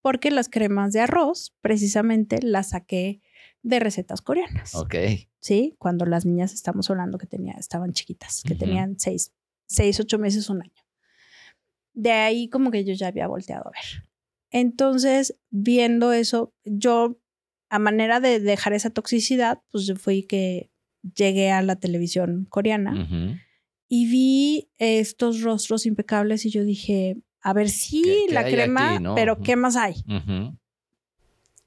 [0.01, 3.21] porque las cremas de arroz precisamente las saqué
[3.61, 4.73] de recetas coreanas.
[4.75, 4.95] Ok.
[5.39, 9.33] Sí, cuando las niñas estamos hablando que tenía, estaban chiquitas, que tenían seis,
[9.67, 10.83] seis, ocho meses, un año.
[11.93, 14.03] De ahí como que yo ya había volteado a ver.
[14.51, 17.19] Entonces, viendo eso, yo
[17.69, 20.71] a manera de dejar esa toxicidad, pues fui que
[21.15, 23.39] llegué a la televisión coreana
[23.87, 29.55] y vi estos rostros impecables y yo dije, a ver, sí, la crema, pero ¿qué
[29.55, 30.03] más hay?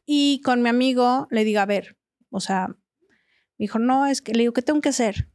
[0.05, 1.97] Y con mi amigo le digo, a ver,
[2.31, 5.29] o sea, me dijo, no, es que le digo, ¿qué tengo que hacer?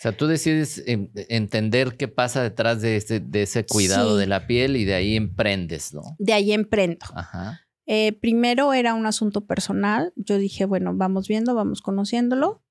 [0.00, 4.46] O sea, tú decides entender qué pasa detrás de ese, de ese cuidado de la
[4.46, 6.16] piel y de ahí emprendes, ¿no?
[6.18, 7.04] De ahí emprendo.
[7.14, 7.60] Ajá.
[7.84, 10.12] Eh, primero era un asunto personal.
[10.16, 12.64] Yo dije, bueno, vamos viendo, vamos conociéndolo.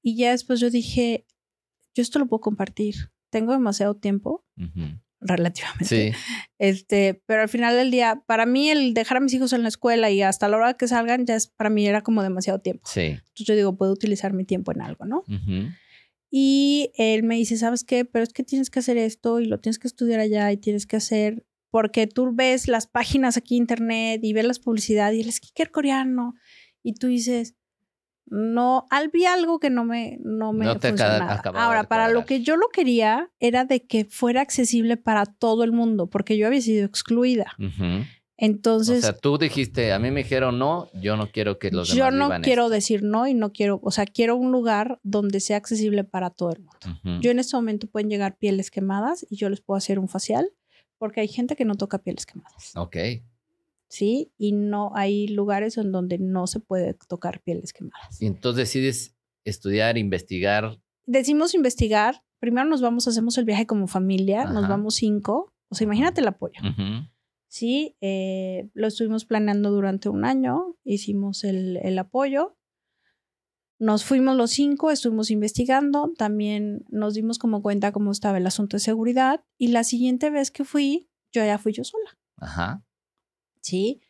[0.00, 1.26] Y ya después yo dije,
[1.94, 2.94] yo esto lo puedo compartir.
[3.30, 4.44] Tengo demasiado tiempo
[5.20, 5.84] relativamente.
[5.84, 6.12] Sí.
[6.58, 9.68] Este, pero al final del día, para mí el dejar a mis hijos en la
[9.68, 12.86] escuela y hasta la hora que salgan, ya es, para mí era como demasiado tiempo.
[12.86, 13.00] Sí.
[13.00, 15.24] Entonces yo digo, puedo utilizar mi tiempo en algo, ¿no?
[16.30, 18.04] Y él me dice, ¿sabes qué?
[18.04, 20.86] Pero es que tienes que hacer esto y lo tienes que estudiar allá y tienes
[20.86, 25.32] que hacer, porque tú ves las páginas aquí internet y ves las publicidades y el
[25.32, 26.34] skicker coreano
[26.82, 27.56] y tú dices,
[28.30, 31.42] no, vi algo que no me, no me funcionaba.
[31.56, 35.72] Ahora, para lo que yo lo quería era de que fuera accesible para todo el
[35.72, 37.56] mundo, porque yo había sido excluida.
[38.36, 38.98] Entonces.
[39.00, 41.98] O sea, tú dijiste, a mí me dijeron no, yo no quiero que los demás
[41.98, 45.58] Yo no quiero decir no y no quiero, o sea, quiero un lugar donde sea
[45.58, 47.20] accesible para todo el mundo.
[47.20, 50.50] Yo en este momento pueden llegar pieles quemadas y yo les puedo hacer un facial,
[50.98, 52.72] porque hay gente que no toca pieles quemadas.
[52.76, 52.96] Ok.
[53.90, 54.32] ¿Sí?
[54.38, 58.22] Y no hay lugares en donde no se puede tocar pieles quemadas.
[58.22, 60.80] Y entonces decides estudiar, investigar.
[61.04, 62.22] Decimos investigar.
[62.38, 65.52] Primero nos vamos, hacemos el viaje como familia, nos vamos cinco.
[65.68, 66.60] O sea, imagínate el apoyo.
[67.48, 72.56] Sí, eh, lo estuvimos planeando durante un año, hicimos el, el apoyo.
[73.78, 78.76] Nos fuimos los cinco, estuvimos investigando, también nos dimos como cuenta cómo estaba el asunto
[78.76, 82.18] de seguridad y la siguiente vez que fui, yo ya fui yo sola.
[82.36, 82.84] Ajá.
[83.60, 84.00] ¿Sí?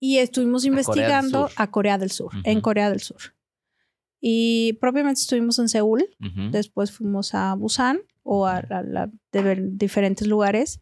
[0.00, 3.34] Y estuvimos investigando a Corea del Sur, en Corea del Sur.
[4.20, 6.04] Y propiamente estuvimos en Seúl,
[6.52, 8.62] después fuimos a Busan o a,
[9.32, 10.80] diferentes lugares.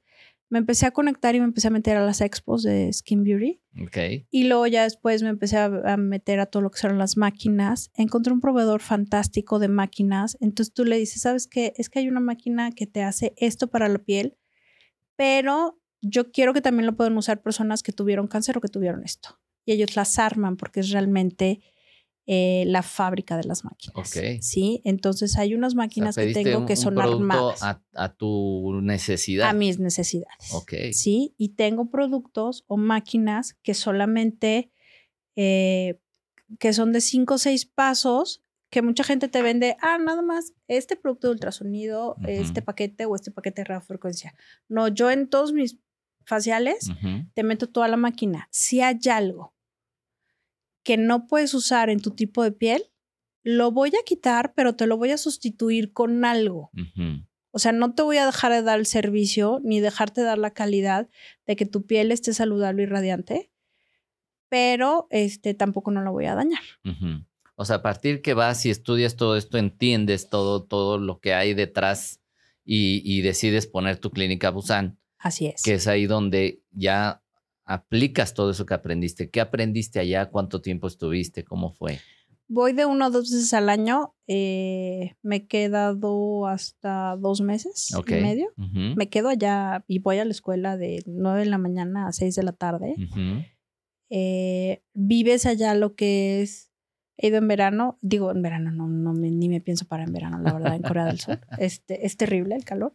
[0.51, 3.61] Me empecé a conectar y me empecé a meter a las expos de Skin Beauty.
[3.87, 4.27] Okay.
[4.31, 7.17] Y luego ya después me empecé a, a, meter a todo lo que son las
[7.17, 7.91] máquinas.
[7.95, 10.37] Encontré un proveedor fantástico de máquinas.
[10.41, 11.73] Entonces tú le dices, ¿sabes qué?
[11.77, 14.37] Es que hay una máquina que te hace esto para la piel,
[15.15, 19.05] pero yo quiero que también lo puedan usar personas que tuvieron cáncer o que tuvieron
[19.05, 19.39] esto.
[19.65, 21.61] Y ellos las arman porque es realmente
[22.27, 24.11] eh, la fábrica de las máquinas.
[24.41, 27.63] Sí, entonces hay unas máquinas que tengo que son armadas.
[27.63, 29.49] A, a, tu necesidad.
[29.49, 30.53] A mis necesidades.
[30.53, 30.75] Ok.
[30.93, 34.71] Sí, y tengo productos o máquinas que solamente,
[35.37, 36.01] eh,
[36.59, 40.55] que son de cinco o seis pasos que mucha gente te vende, ah, nada más
[40.69, 44.35] este producto de ultrasonido, este paquete o este paquete de radiofrecuencia.
[44.69, 45.81] No, yo en todos mis
[46.25, 46.91] faciales,
[47.35, 48.49] te meto toda la máquina.
[48.51, 49.55] Si hay algo
[50.83, 52.91] que no puedes usar en tu tipo de piel,
[53.43, 56.71] lo voy a quitar, pero te lo voy a sustituir con algo.
[57.53, 60.53] O sea, no te voy a dejar de dar el servicio ni dejarte dar la
[60.53, 61.09] calidad
[61.47, 63.51] de que tu piel esté saludable y radiante,
[64.49, 66.63] pero este tampoco no lo voy a dañar.
[67.57, 71.35] O sea, a partir que vas y estudias todo esto, entiendes todo, todo lo que
[71.35, 72.21] hay detrás
[72.65, 75.63] y, y decides poner tu clínica Busan Así es.
[75.63, 77.23] Que es ahí donde ya
[77.65, 79.31] aplicas todo eso que aprendiste.
[79.31, 80.31] ¿Qué aprendiste allá?
[80.31, 81.45] ¿Cuánto tiempo estuviste?
[81.45, 82.01] ¿Cómo fue?
[82.49, 84.15] Voy de uno o dos veces al año.
[84.27, 88.53] Eh, me he quedado hasta dos meses y medio.
[88.57, 92.35] Me quedo allá y voy a la escuela de nueve de la mañana a seis
[92.35, 92.97] de la tarde.
[94.09, 96.73] Eh, vives allá lo que es.
[97.19, 100.41] He ido en verano, digo en verano, no, no ni me pienso para en verano,
[100.43, 101.39] la verdad, en Corea del Sur.
[101.59, 102.93] Este, es terrible el calor.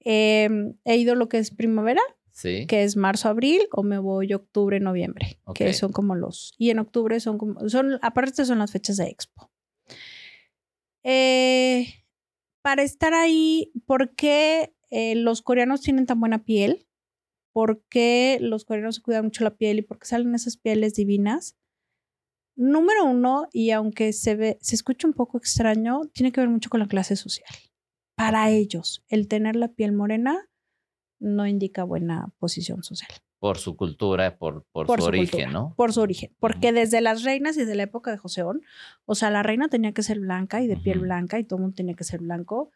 [0.00, 2.00] Em, he ido lo que es primavera,
[2.42, 6.54] que es marzo, abril, o me voy octubre, noviembre, que son como los...
[6.56, 7.68] Y en octubre son como...
[7.68, 9.50] Son, aparte son las fechas de expo.
[11.02, 11.86] Eh,
[12.62, 16.86] para estar ahí, ¿por qué eh, los coreanos tienen tan buena piel?
[17.52, 20.94] ¿Por qué los coreanos se cuidan mucho la piel y por qué salen esas pieles
[20.94, 21.56] divinas?
[22.56, 26.70] Número uno, y aunque se ve, se escucha un poco extraño, tiene que ver mucho
[26.70, 27.48] con la clase social.
[28.20, 30.46] Para ellos, el tener la piel morena
[31.20, 33.08] no indica buena posición social.
[33.38, 35.72] Por su cultura, por, por, su, origen, ¿no?
[35.74, 36.30] Por su origen.
[36.38, 38.60] Porque desde las reinas y desde la época de Joseón,
[39.06, 41.62] o sea, la reina tenía que ser blanca y de piel blanca y todo el
[41.62, 42.70] mundo tenía que ser blanco.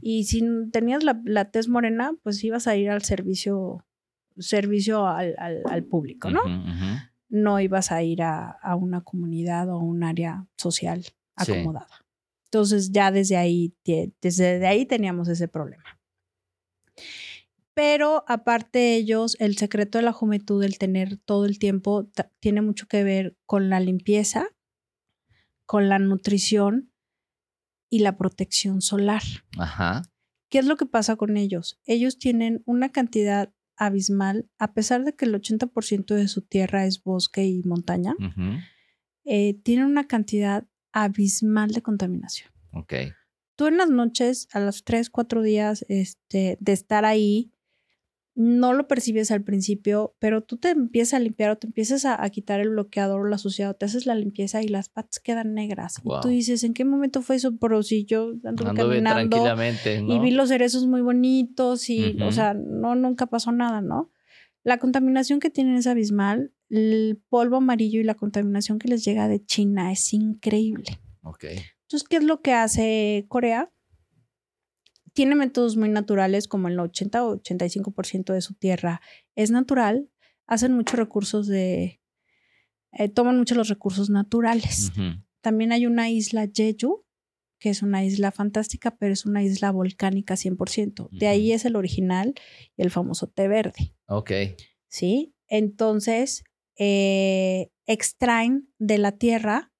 [0.00, 3.84] Y si tenías la, la, tez morena, pues ibas a ir al servicio,
[4.36, 6.42] servicio al, al, público, ¿no?
[7.28, 11.04] No ibas a ir a, a, una comunidad o a un área social
[11.36, 12.07] acomodada.
[12.50, 13.74] Entonces ya desde ahí,
[14.22, 15.84] desde ahí teníamos ese problema.
[17.74, 22.62] Pero aparte de ellos, el secreto de la juventud, el tener todo el tiempo, tiene
[22.62, 24.48] mucho que ver con la limpieza,
[25.66, 26.90] con la nutrición
[27.90, 29.22] y la protección solar.
[29.58, 30.02] Ajá.
[30.48, 31.78] ¿Qué es lo que pasa con ellos?
[31.84, 37.04] Ellos tienen una cantidad abismal, a pesar de que el 80% de su tierra es
[37.04, 38.16] bosque y montaña,
[39.24, 42.50] eh, tienen una cantidad abismal de contaminación.
[42.72, 42.94] Ok.
[43.56, 47.52] Tú en las noches, a los 3, 4 días este, de estar ahí,
[48.38, 52.30] no lo percibes al principio, pero tú te empiezas a limpiar o te empiezas a,
[52.30, 55.96] quitar el bloqueador o la suciedad, te haces la limpieza y las patas quedan negras.
[56.04, 57.56] Y tú dices, ¿en qué momento fue eso?
[57.58, 62.54] Pero si yo ando caminando tranquilamente, y vi los cerezos muy bonitos y, o sea,
[62.54, 64.12] no, nunca pasó nada, ¿no?
[64.62, 66.52] La contaminación que tienen es abismal.
[66.68, 71.00] El polvo amarillo y la contaminación que les llega de China es increíble.
[71.22, 71.44] Ok.
[71.44, 73.72] Entonces, ¿qué es lo que hace Corea?
[75.18, 79.00] tiene métodos muy naturales, como el 80 o 85% de su tierra
[79.34, 80.08] es natural,
[80.46, 82.00] hacen muchos recursos de,
[82.92, 84.92] eh, toman muchos los recursos naturales.
[85.40, 87.04] También hay una isla Jeju,
[87.58, 91.08] que es una isla fantástica, pero es una isla volcánica 100%.
[91.10, 92.34] De ahí es el original
[92.76, 93.96] y el famoso té verde.
[94.06, 94.30] Ok.
[94.86, 95.34] ¿Sí?
[95.48, 96.44] Entonces,
[96.78, 99.72] eh, extraen de la tierra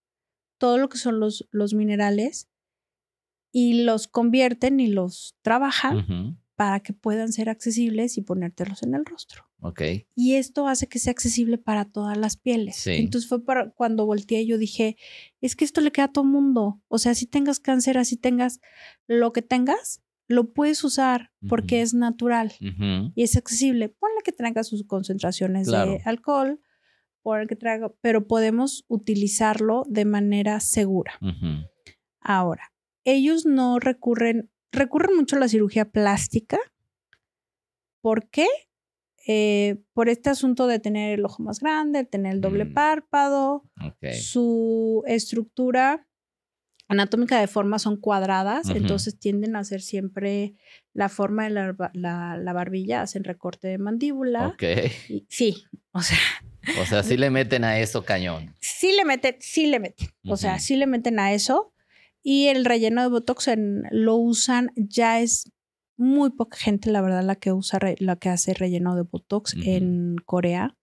[0.59, 2.49] todo lo que son los, los minerales
[3.53, 9.05] y los convierten y los trabajan para que puedan ser accesibles y ponértelos en el
[9.05, 9.45] rostro.
[9.61, 9.81] Ok.
[10.17, 12.85] Y esto hace que sea accesible para todas las pieles.
[12.87, 14.97] Entonces fue para cuando volteé yo dije,
[15.41, 16.83] es que esto le queda a todo mundo.
[16.89, 18.61] O sea, si tengas cáncer, así tengas
[19.07, 23.89] lo que tengas, lo puedes usar porque es natural y es accesible.
[23.89, 26.61] Ponle que traiga sus concentraciones de alcohol,
[27.29, 31.13] ponle que traiga, pero podemos utilizarlo de manera segura.
[32.23, 32.73] Ahora,
[33.05, 36.59] ellos no recurren, recurren mucho a la cirugía plástica.
[38.01, 38.47] ¿Por qué?
[39.27, 42.73] Eh, por este asunto de tener el ojo más grande, tener el doble mm.
[42.73, 43.63] párpado,
[44.19, 46.07] su estructura
[46.89, 50.55] anatómica de forma son cuadradas, entonces tienden a hacer siempre
[50.95, 54.47] la forma de la, barbilla, hacen recorte de mandíbula.
[54.47, 54.65] Ok.
[55.29, 56.17] sí, o sea.
[56.81, 58.55] O sea, sí le meten a eso cañón.
[58.61, 60.09] Sí le meten, sí le meten.
[60.25, 61.73] O sea, sí le meten a eso.
[62.23, 63.49] Y el relleno de Botox
[63.91, 65.51] lo usan, ya es
[65.97, 70.17] muy poca gente, la verdad, la que usa, la que hace relleno de Botox en
[70.25, 70.77] Corea.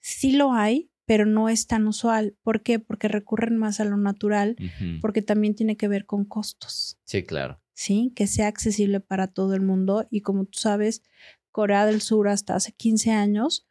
[0.00, 2.36] Sí lo hay, pero no es tan usual.
[2.42, 2.78] ¿Por qué?
[2.78, 4.56] Porque recurren más a lo natural,
[5.00, 6.98] porque también tiene que ver con costos.
[7.04, 7.60] Sí, claro.
[7.74, 10.06] Sí, que sea accesible para todo el mundo.
[10.10, 11.02] Y como tú sabes,
[11.50, 13.67] Corea del Sur hasta hace 15 años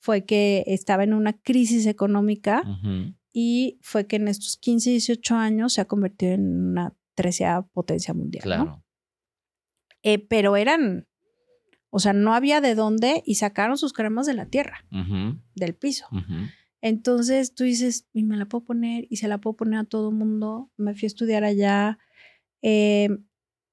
[0.00, 2.62] fue que estaba en una crisis económica
[3.32, 8.14] y fue que en estos 15, 18 años se ha convertido en una treceava potencia
[8.14, 8.42] mundial.
[8.42, 8.84] Claro.
[10.02, 11.06] Eh, pero eran,
[11.90, 14.86] o sea, no había de dónde y sacaron sus cremas de la tierra,
[15.54, 16.06] del piso.
[16.80, 20.10] Entonces tú dices, y me la puedo poner y se la puedo poner a todo
[20.10, 20.70] mundo.
[20.78, 21.98] Me fui a estudiar allá.
[22.62, 23.10] Eh,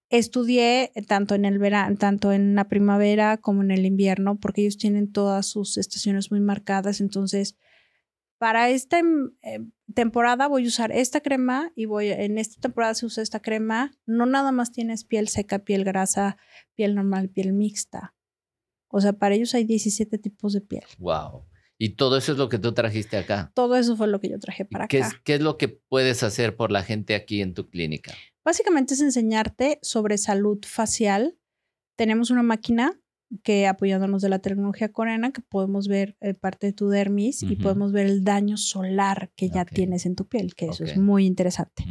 [0.09, 4.77] estudié tanto en el verano, tanto en la primavera como en el invierno, porque ellos
[4.77, 7.01] tienen todas sus estaciones muy marcadas.
[7.01, 7.57] Entonces,
[8.37, 12.93] para esta em, em, temporada voy a usar esta crema y voy en esta temporada
[12.93, 13.91] se usa esta crema.
[14.05, 16.37] No nada más tienes piel seca, piel grasa,
[16.75, 18.15] piel normal, piel mixta.
[18.89, 20.83] O sea, para ellos hay 17 tipos de piel.
[20.99, 21.45] Wow.
[21.79, 23.51] Y todo eso es lo que tú trajiste acá.
[23.53, 25.07] Todo eso fue lo que yo traje para ¿Qué acá.
[25.07, 28.13] Es, ¿Qué es lo que puedes hacer por la gente aquí en tu clínica?
[28.47, 31.37] Básicamente es enseñarte sobre salud facial.
[31.97, 32.97] Tenemos una máquina
[33.43, 37.57] que apoyándonos de la tecnología coreana, que podemos ver eh, parte de tu dermis y
[37.57, 41.25] podemos ver el daño solar que ya tienes en tu piel, que eso es muy
[41.25, 41.83] interesante.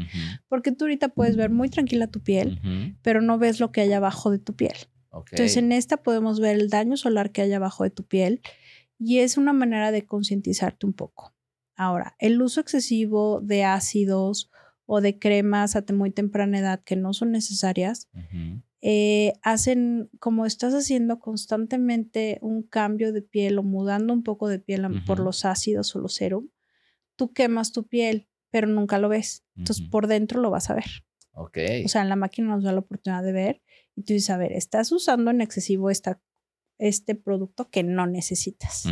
[0.48, 2.58] Porque tú ahorita puedes ver muy tranquila tu piel,
[3.02, 4.76] pero no ves lo que hay abajo de tu piel.
[5.12, 8.40] Entonces en esta podemos ver el daño solar que hay abajo de tu piel
[8.98, 11.34] y es una manera de concientizarte un poco.
[11.74, 14.50] Ahora, el uso excesivo de ácidos
[14.86, 18.08] o de cremas a muy temprana edad que no son necesarias,
[18.80, 24.60] eh, hacen como estás haciendo constantemente un cambio de piel o mudando un poco de
[24.60, 26.48] piel por los ácidos o los serum,
[27.16, 29.44] tú quemas tu piel, pero nunca lo ves.
[29.56, 31.04] Entonces por dentro lo vas a ver.
[31.32, 31.58] Ok.
[31.84, 33.62] O sea, en la máquina nos da la oportunidad de ver
[33.96, 36.20] y tú dices, a ver, estás usando en excesivo esta
[36.78, 38.84] este producto que no necesitas.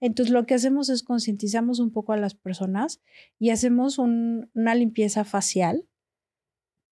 [0.00, 3.00] Entonces lo que hacemos es concientizamos un poco a las personas
[3.38, 5.84] y hacemos una limpieza facial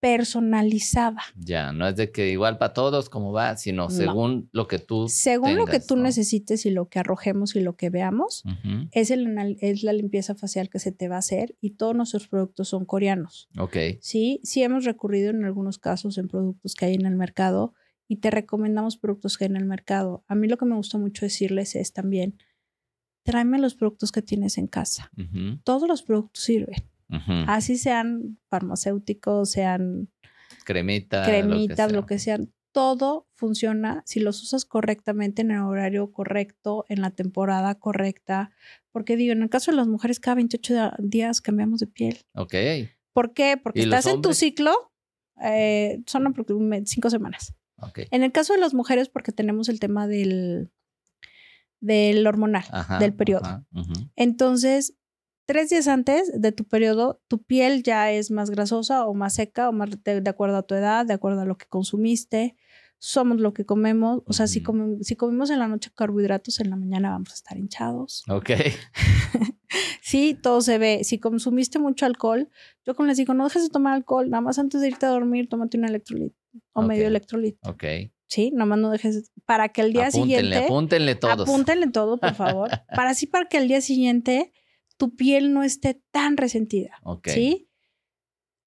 [0.01, 1.23] personalizada.
[1.37, 5.09] Ya, no es de que igual para todos como va, sino según lo que tú
[5.09, 8.45] Según lo que tú necesites y lo que arrojemos y lo que veamos,
[8.93, 12.29] es, el, es la limpieza facial que se te va a hacer y todos nuestros
[12.29, 13.49] productos son coreanos.
[13.59, 13.77] Ok.
[14.01, 17.75] Sí, sí hemos recurrido en algunos casos en productos que hay en el mercado
[18.09, 20.25] y te recomendamos productos que hay en el mercado.
[20.27, 22.39] A mí lo que me gusta mucho decirles es también,
[23.23, 25.13] tráeme los productos que tienes en casa.
[25.63, 26.89] Todos los productos sirven.
[27.47, 30.09] Así sean farmacéuticos, sean
[30.65, 32.53] cremitas, cremitas, lo que, sean.
[32.73, 38.51] Todo funciona si los usas correctamente en el horario correcto, en la temporada correcta.
[38.93, 42.19] Porque digo, en el caso de las mujeres, cada 28 días cambiamos de piel.
[42.35, 42.55] Ok.
[43.13, 43.57] ¿Por qué?
[43.63, 44.93] Porque estás en tu ciclo,
[45.43, 46.35] eh, son
[46.85, 47.58] cinco semanas.
[48.11, 50.71] En el caso de las mujeres, porque tenemos el tema del,
[51.81, 52.65] del hormonal,
[52.99, 53.65] del periodo.
[54.17, 54.95] Entonces,
[55.47, 59.69] tres días antes de tu periodo, tu piel ya es más grasosa o más seca
[59.69, 62.57] o más de, acuerdo a tu edad, de acuerdo a lo que consumiste.
[62.99, 64.23] Somos lo que comemos.
[64.27, 64.63] O sea, si,
[65.03, 68.25] si comemos en la noche carbohidratos, en la mañana vamos a estar hinchados.
[68.29, 68.51] Ok.
[70.01, 71.05] sí, todo se ve.
[71.05, 72.49] Si consumiste mucho alcohol,
[72.85, 74.31] yo como les digo, no dejes de tomar alcohol.
[74.31, 76.35] Nada más antes de irte a dormir, tómate un electrolit
[76.73, 77.57] o medio electrolit.
[77.67, 77.85] Ok.
[78.27, 80.57] Sí, nomás no dejes para que el día siguiente.
[80.57, 81.49] Apúntenle todos.
[81.49, 82.71] Apúntenle todo, por favor.
[82.95, 84.53] para así para que el día siguiente
[84.99, 86.99] tu piel no esté tan resentida.
[87.05, 87.29] Ok.
[87.29, 87.69] Sí.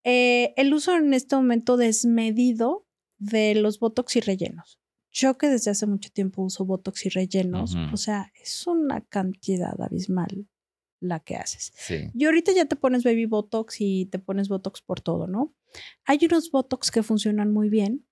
[0.04, 2.88] Eh, el uso en este momento desmedido
[3.20, 4.80] de los botox y rellenos.
[5.12, 9.80] Yo que desde hace mucho tiempo uso botox y rellenos, o sea, es una cantidad
[9.80, 10.48] abismal
[11.02, 11.74] la que haces.
[11.76, 12.10] Sí.
[12.14, 15.54] Y ahorita ya te pones baby botox y te pones botox por todo, ¿no?
[16.06, 18.06] Hay unos Botox que funcionan muy bien,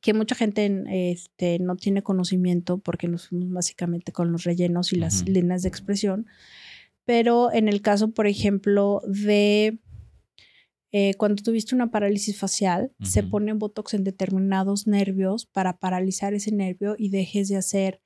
[0.00, 4.96] que mucha gente este, no tiene conocimiento porque nos fuimos básicamente con los rellenos y
[4.96, 6.26] las líneas de expresión.
[7.04, 9.78] Pero en el caso, por ejemplo, de
[10.90, 16.52] eh, cuando tuviste una parálisis facial, se pone Botox en determinados nervios para paralizar ese
[16.52, 18.00] nervio y dejes de hacer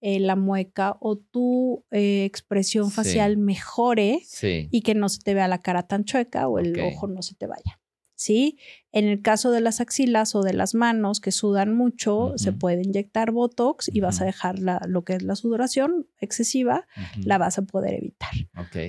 [0.00, 4.22] eh, la mueca o tu eh, expresión facial mejore
[4.70, 7.34] y que no se te vea la cara tan chueca o el ojo no se
[7.34, 7.80] te vaya.
[8.18, 8.58] ¿Sí?
[8.90, 12.82] En el caso de las axilas o de las manos que sudan mucho, se puede
[12.82, 16.86] inyectar Botox y vas a dejar lo que es la sudoración excesiva,
[17.24, 18.30] la vas a poder evitar.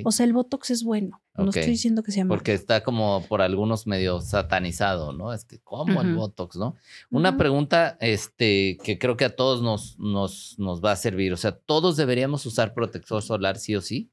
[0.04, 1.22] O sea, el Botox es bueno.
[1.36, 2.36] No estoy diciendo que sea malo.
[2.36, 5.32] Porque está como por algunos medio satanizado, ¿no?
[5.32, 6.76] Es que, ¿cómo el Botox, no?
[7.12, 11.32] Una pregunta este, que creo que a todos nos, nos, nos va a servir.
[11.34, 14.10] O sea, ¿todos deberíamos usar protector solar sí o sí?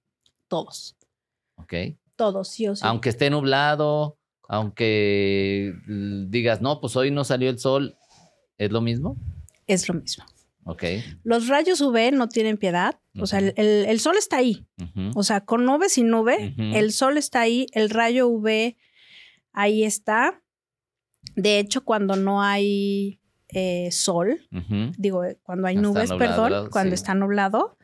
[0.47, 0.95] Todos.
[1.57, 1.73] Ok.
[2.17, 2.83] Todos, sí o sí.
[2.85, 4.19] Aunque esté nublado,
[4.49, 5.75] aunque
[6.29, 7.97] digas, no, pues hoy no salió el sol,
[8.59, 9.17] ¿es lo mismo?
[9.67, 10.25] Es lo mismo.
[10.65, 10.83] Ok.
[11.23, 12.99] Los rayos UV no tienen piedad.
[13.19, 14.67] O sea, el, sol está ahí.
[15.15, 18.77] O sea, con nube sin nube, el sol está ahí, el rayo UV
[19.53, 20.43] ahí está.
[21.35, 24.41] De hecho, cuando no hay eh, sol,
[24.99, 27.79] digo, eh, cuando hay nubes, perdón, cuando está nublado,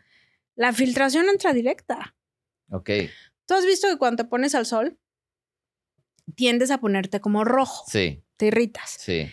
[0.55, 2.15] la filtración entra directa.
[2.71, 2.91] Ok.
[3.47, 4.99] ¿Tú has visto que cuando te pones al sol,
[6.35, 7.85] tiendes a ponerte como rojo.
[7.89, 8.23] Sí.
[8.37, 8.97] Te irritas.
[8.99, 9.29] Sí.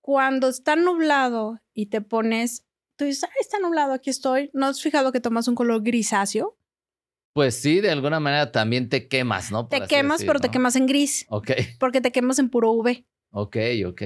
[0.00, 2.66] Cuando está nublado y te pones,
[2.96, 4.50] tú dices, ah, está nublado, aquí estoy.
[4.52, 6.56] ¿No has fijado que tomas un color grisáceo?
[7.32, 9.68] Pues sí, de alguna manera también te quemas, ¿no?
[9.68, 11.26] te quemas, pero te quemas en gris.
[11.28, 11.52] Ok.
[11.78, 13.04] Porque te quemas en puro UV.
[13.30, 14.02] Ok, ok.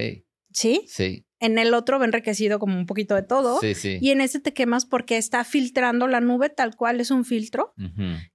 [0.51, 0.85] ¿Sí?
[0.87, 1.25] Sí.
[1.45, 3.59] En el otro va enriquecido como un poquito de todo.
[3.61, 3.99] Sí, sí.
[4.01, 7.73] Y en este te quemas porque está filtrando la nube tal cual es un filtro.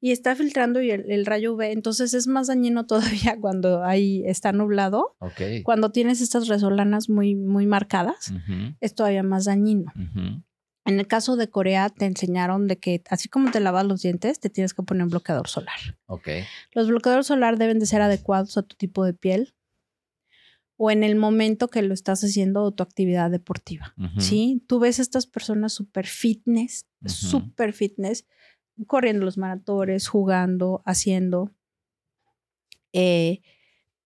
[0.01, 1.73] Y está filtrando y el, rayo UV.
[1.73, 5.17] Entonces es más dañino todavía cuando ahí está nublado.
[5.19, 5.65] Ok.
[5.65, 8.33] Cuando tienes estas resolanas muy, muy marcadas,
[8.81, 9.93] es todavía más dañino.
[10.85, 14.39] En el caso de Corea te enseñaron de que así como te lavas los dientes,
[14.39, 15.99] te tienes que poner un bloqueador solar.
[16.07, 16.29] Ok.
[16.73, 19.55] Los bloqueadores solar deben de ser adecuados a tu tipo de piel
[20.83, 23.95] o en el momento que lo estás haciendo tu actividad deportiva.
[24.17, 24.65] ¿Sí?
[24.67, 28.27] Tú ves a estas personas súper fitness, súper fitness,
[28.87, 31.53] corriendo los maratones, jugando, haciendo.
[32.95, 33.43] Eh,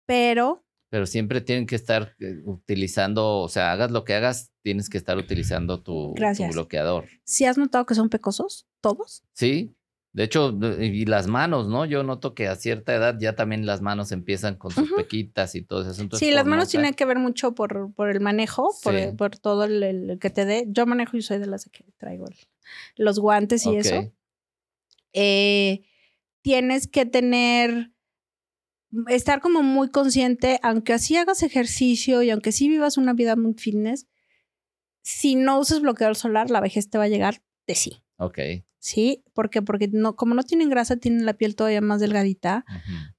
[0.08, 0.66] pero.
[0.90, 4.98] Pero siempre tienen que estar eh, utilizando, o sea, hagas lo que hagas, tienes que
[4.98, 7.06] estar utilizando tu, tu bloqueador.
[7.24, 8.66] ¿Sí has notado que son pecosos?
[8.82, 9.24] ¿Todos?
[9.34, 9.76] Sí,
[10.14, 11.86] De hecho, y las manos, ¿no?
[11.86, 15.64] Yo noto que a cierta edad ya también las manos empiezan con sus pequitas y
[15.64, 16.08] todo eso.
[16.14, 20.20] sí, las manos tienen que ver mucho por, por el manejo, por, por, todo el,
[20.22, 20.66] que te dé.
[20.68, 22.28] Yo manejo y soy de las que traigo
[22.96, 24.14] los guantes y eso.
[25.14, 25.82] Eh,
[26.44, 27.92] tienes que tener,
[29.08, 33.56] estar como muy consciente, aunque así hagas ejercicio y aunque sí vivas una vida muy
[33.56, 34.06] fitness,
[35.02, 38.04] si no usas bloqueador solar, la vejez te va a llegar de sí.
[38.18, 38.38] Ok.
[38.84, 39.24] ¿Sí?
[39.34, 39.62] ¿Por qué?
[39.62, 42.66] Porque no, como no tienen grasa, tienen la piel todavía más delgadita.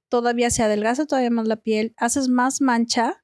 [0.09, 1.95] Todavía se adelgaza todavía más la piel.
[1.97, 3.23] Haces más mancha.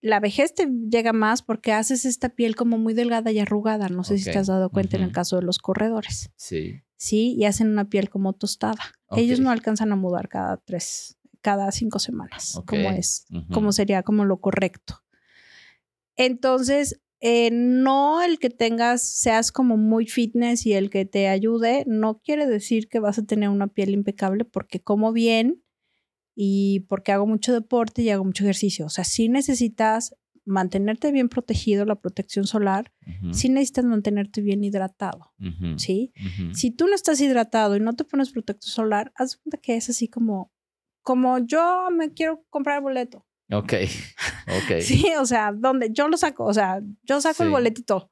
[0.00, 3.88] La vejez te llega más porque haces esta piel como muy delgada y arrugada.
[3.88, 6.30] No sé si te has dado cuenta en el caso de los corredores.
[6.36, 6.80] Sí.
[6.96, 8.94] Sí, y hacen una piel como tostada.
[9.16, 14.24] Ellos no alcanzan a mudar cada tres, cada cinco semanas, como es, como sería como
[14.24, 15.02] lo correcto.
[16.14, 21.84] Entonces, eh, no el que tengas, seas como muy fitness y el que te ayude,
[21.86, 25.62] no quiere decir que vas a tener una piel impecable porque como bien
[26.34, 28.84] y porque hago mucho deporte y hago mucho ejercicio.
[28.84, 30.14] O sea, sí necesitas
[30.44, 32.92] mantenerte bien protegido, la protección solar,
[33.32, 35.32] sí necesitas mantenerte bien hidratado,
[35.78, 36.12] ¿sí?
[36.52, 39.88] Si tú no estás hidratado y no te pones protector solar, haz cuenta que es
[39.88, 40.52] así como,
[41.00, 43.24] como yo me quiero comprar el boleto.
[43.50, 43.72] Ok,
[44.48, 44.80] ok.
[44.80, 48.10] sí, o sea, donde yo lo saco, o sea, yo saco el boletito.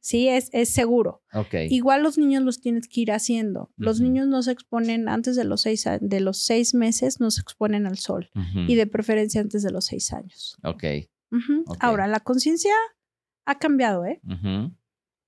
[0.00, 1.22] Sí, es, es seguro.
[1.32, 1.68] Okay.
[1.70, 3.70] Igual los niños los tienes que ir haciendo.
[3.76, 7.40] Los niños no se exponen antes de los seis, de los seis meses, no se
[7.40, 8.28] exponen al sol.
[8.66, 10.58] Y de preferencia antes de los seis años.
[10.64, 10.84] Ok.
[11.78, 12.74] Ahora, la conciencia
[13.44, 14.20] ha cambiado, ¿eh?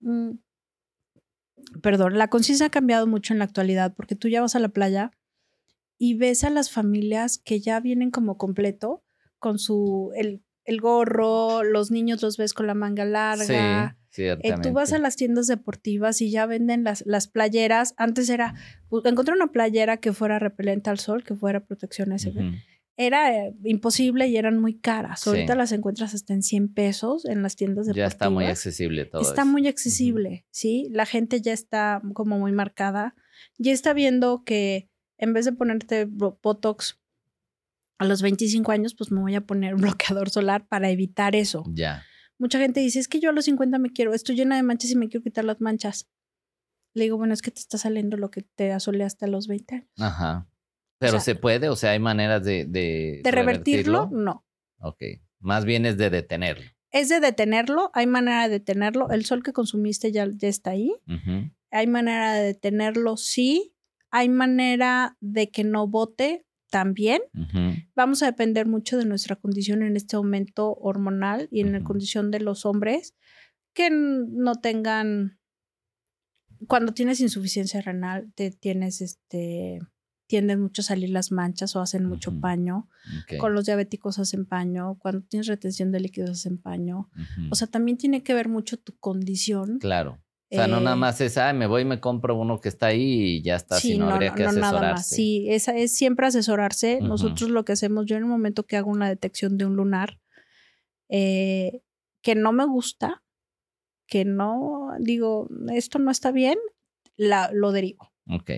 [0.01, 0.39] Mm.
[1.81, 4.71] Perdón, la conciencia ha cambiado mucho en la actualidad porque tú ya vas a la
[4.71, 5.13] playa
[5.99, 9.04] y ves a las familias que ya vienen como completo
[9.45, 13.99] con su el, gorro, los niños los ves con la manga larga.
[14.09, 17.93] Sí, eh, tú vas a las tiendas deportivas y ya venden las, las playeras.
[17.99, 18.55] Antes era,
[19.05, 22.55] encontré una playera que fuera repelente al sol, que fuera protección SB.
[22.97, 25.27] Era eh, imposible y eran muy caras.
[25.27, 28.13] Ahorita las encuentras hasta en 100 pesos en las tiendas deportivas.
[28.13, 29.21] Ya está muy accesible todo.
[29.21, 30.89] Está muy accesible, ¿sí?
[30.91, 33.15] La gente ya está como muy marcada.
[33.59, 34.89] Ya está viendo que
[35.19, 37.04] en vez de ponerte Botox
[37.99, 39.75] a los 25 años, pues me voy a poner
[40.15, 41.65] bloqueador solar para evitar eso.
[41.69, 42.05] Ya.
[42.39, 44.91] Mucha gente dice, es que yo a los 50 me quiero, estoy llena de manchas
[44.91, 46.09] y me quiero quitar las manchas.
[46.95, 49.75] Le digo, bueno, es que te está saliendo lo que te asolé hasta los 20
[49.75, 49.89] años.
[49.99, 50.49] Ajá.
[50.99, 52.65] Pero se puede, o sea, hay maneras de...
[52.65, 54.45] De, de revertirlo, no.
[54.79, 55.03] Ok.
[55.41, 56.65] Más bien es de detenerlo.
[56.91, 59.11] Es de detenerlo, hay manera de detenerlo.
[59.11, 60.95] El sol que consumiste ya, ya está ahí.
[61.71, 63.75] Hay manera de detenerlo, sí.
[64.11, 67.23] Hay manera de que no bote, también.
[67.95, 72.33] Vamos a depender mucho de nuestra condición en este momento hormonal y en la condición
[72.33, 73.15] de los hombres
[73.75, 75.39] que no tengan,
[76.67, 79.79] cuando tienes insuficiencia renal, te tienes este,
[80.27, 82.89] tienden mucho a salir las manchas o hacen mucho paño.
[83.39, 84.99] Con los diabéticos hacen paño.
[84.99, 87.09] Cuando tienes retención de líquidos hacen paño.
[87.53, 89.79] O sea, también tiene que ver mucho tu condición.
[89.79, 90.24] Claro.
[90.51, 92.69] O sea, no nada eh, más es, ah, me voy y me compro uno que
[92.69, 94.73] está ahí y ya está, sí, sino no, habría que asesorarse.
[94.73, 95.09] Nada más.
[95.09, 97.01] Sí, esa es siempre asesorarse.
[97.01, 100.21] Nosotros lo que hacemos, yo en el momento que hago una detección de un lunar,
[101.09, 101.81] eh,
[102.23, 103.25] que no me gusta,
[104.07, 106.59] que no, digo, esto no está bien,
[107.17, 108.13] la, lo derivo.
[108.29, 108.51] Ok.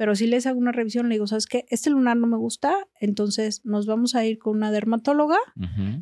[0.00, 1.66] Pero si les hago una revisión, le digo, ¿sabes qué?
[1.68, 5.36] Este lunar no me gusta, entonces nos vamos a ir con una dermatóloga.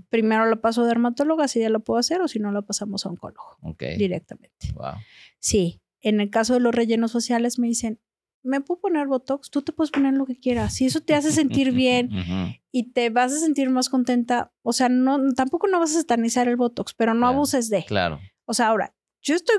[0.09, 3.05] Primero la paso a dermatóloga si ya lo puedo hacer o si no la pasamos
[3.05, 3.59] a oncólogo
[3.97, 4.69] directamente.
[4.75, 4.93] Wow.
[5.41, 7.99] Sí, en el caso de los rellenos faciales me dicen,
[8.45, 9.51] ¿me puedo poner Botox?
[9.51, 10.75] Tú te puedes poner lo que quieras.
[10.75, 12.11] Si eso te hace sentir bien
[12.71, 16.47] y te vas a sentir más contenta, o sea, no, tampoco no vas a satanizar
[16.47, 17.85] el Botox, pero no abuses de.
[17.85, 18.21] Claro.
[18.45, 19.57] O sea, ahora, yo estoy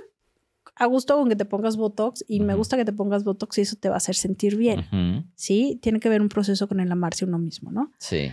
[0.80, 3.62] a gusto con que te pongas Botox y me gusta que te pongas Botox y
[3.62, 5.30] eso te va a hacer sentir bien.
[5.36, 7.92] Sí, tiene que ver un proceso con el amarse uno mismo, ¿no?
[8.00, 8.32] Sí.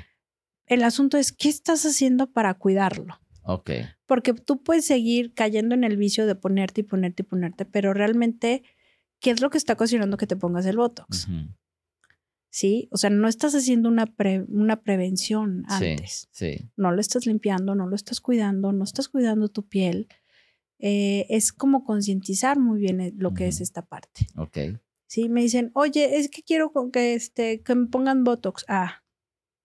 [0.67, 3.19] El asunto es, ¿qué estás haciendo para cuidarlo?
[3.43, 3.71] Ok.
[4.07, 7.93] Porque tú puedes seguir cayendo en el vicio de ponerte y ponerte y ponerte, pero
[7.93, 8.63] realmente,
[9.19, 11.27] ¿qué es lo que está ocasionando que te pongas el Botox?
[12.49, 12.89] ¿Sí?
[12.93, 14.05] O sea, no estás haciendo una,
[14.49, 16.29] una prevención antes.
[16.31, 16.71] Sí, sí.
[16.77, 20.07] No lo estás limpiando, no lo estás cuidando, no estás cuidando tu piel.
[20.79, 24.27] Eh, es como concientizar muy bien eh, lo que es esta parte.
[24.37, 24.59] Ok.
[25.09, 28.65] Sí, me dicen, oye, es que quiero que, este, que me pongan Botox.
[28.69, 29.05] Ah,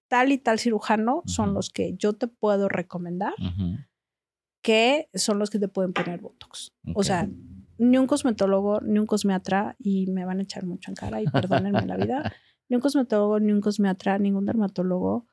[0.07, 3.33] tal y tal cirujano son los que yo te puedo recomendar,
[4.61, 6.73] que son los que te pueden poner Botox.
[6.93, 7.29] O sea,
[7.77, 11.25] ni un cosmetólogo, ni un cosmeatra, y me van a echar mucho en cara, y
[11.25, 12.33] perdónenme la vida,
[12.69, 15.25] ni un cosmetólogo, ni un cosmeatra, ningún dermatólogo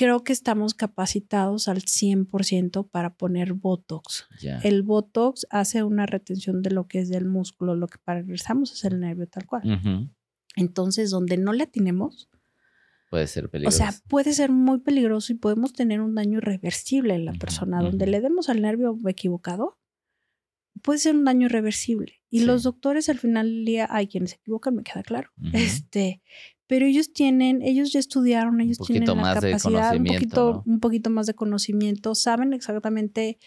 [0.00, 4.26] creo que estamos capacitados al 100% para poner Botox.
[4.62, 8.82] El Botox hace una retención de lo que es del músculo, lo que regresamos es
[8.86, 10.10] el nervio tal cual.
[10.56, 12.30] Entonces, donde no le atinemos,
[13.10, 13.76] puede ser peligroso.
[13.76, 17.82] O sea, puede ser muy peligroso y podemos tener un daño irreversible en la persona.
[17.82, 19.78] Donde le demos al nervio equivocado,
[20.82, 22.22] puede ser un daño irreversible.
[22.30, 25.28] Y los doctores al final del día, hay quienes se equivocan, me queda claro.
[25.52, 26.22] Este,
[26.70, 31.26] pero ellos tienen, ellos ya estudiaron, ellos tienen la capacidad, un poquito, un poquito más
[31.26, 33.40] de conocimiento, saben exactamente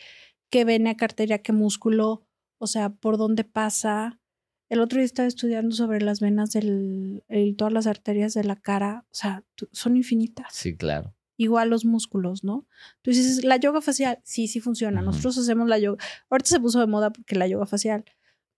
[0.49, 2.27] qué vena, cartera, qué músculo,
[2.57, 4.19] o sea, por dónde pasa.
[4.67, 8.57] El otro día estaba estudiando sobre las venas del, y todas las arterias de la
[8.57, 10.47] cara, o sea, son infinitas.
[10.51, 11.15] Sí, claro.
[11.37, 12.67] Igual los músculos, ¿no?
[13.03, 15.01] Tú dices, la yoga facial, sí, sí funciona.
[15.01, 16.03] Nosotros hacemos la yoga.
[16.29, 18.03] Ahorita se puso de moda porque la yoga facial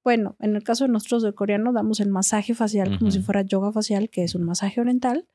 [0.05, 3.41] bueno, en el caso de nosotros de coreano damos el masaje facial como si fuera
[3.41, 5.27] yoga facial, que es un masaje oriental,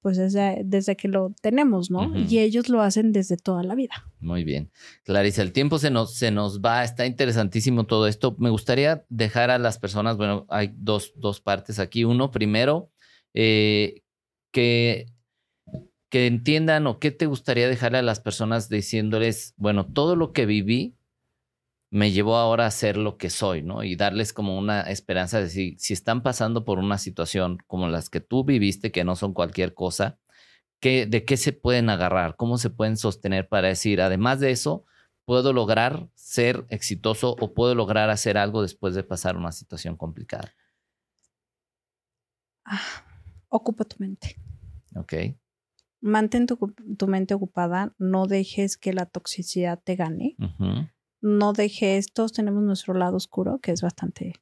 [0.00, 2.12] pues desde, desde que lo tenemos, ¿no?
[2.28, 3.94] Y ellos lo hacen desde toda la vida.
[4.18, 4.72] Muy bien.
[5.04, 8.34] Clarisa, el tiempo se nos, se nos va, está interesantísimo todo esto.
[8.40, 12.02] Me gustaría dejar a las personas, bueno, hay dos, dos partes aquí.
[12.02, 12.90] Uno, primero,
[13.32, 14.02] eh,
[14.52, 15.06] que,
[16.10, 20.46] que entiendan o qué te gustaría dejarle a las personas diciéndoles, bueno, todo lo que
[20.46, 20.96] viví
[21.94, 23.84] me llevó ahora a ser lo que soy, ¿no?
[23.84, 28.10] Y darles como una esperanza de si, si están pasando por una situación como las
[28.10, 30.18] que tú viviste, que no son cualquier cosa,
[30.80, 32.34] ¿qué, ¿de qué se pueden agarrar?
[32.34, 34.84] ¿Cómo se pueden sostener para decir, además de eso,
[35.24, 40.52] puedo lograr ser exitoso o puedo lograr hacer algo después de pasar una situación complicada?
[42.64, 43.04] Ah,
[43.50, 44.34] ocupa tu mente.
[44.96, 45.14] Ok.
[46.00, 50.34] Mantén tu, mente ocupada, no dejes que la toxicidad te gane
[51.24, 54.34] no dejes, todos tenemos nuestro lado oscuro, que es bastante,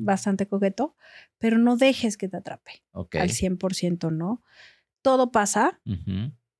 [0.00, 0.96] bastante coqueto,
[1.38, 2.82] pero no dejes que te atrape.
[2.92, 4.42] Al 100%, ¿no?
[5.00, 5.80] Todo pasa,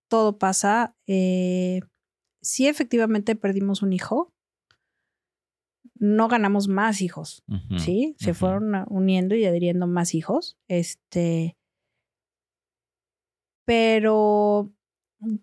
[0.06, 0.94] todo pasa.
[1.08, 1.80] Eh,
[2.40, 4.32] si efectivamente perdimos un hijo,
[5.96, 7.42] no ganamos más hijos,
[7.76, 8.14] ¿sí?
[8.20, 11.56] Se fueron uniendo y adhiriendo más hijos, este,
[13.64, 14.72] pero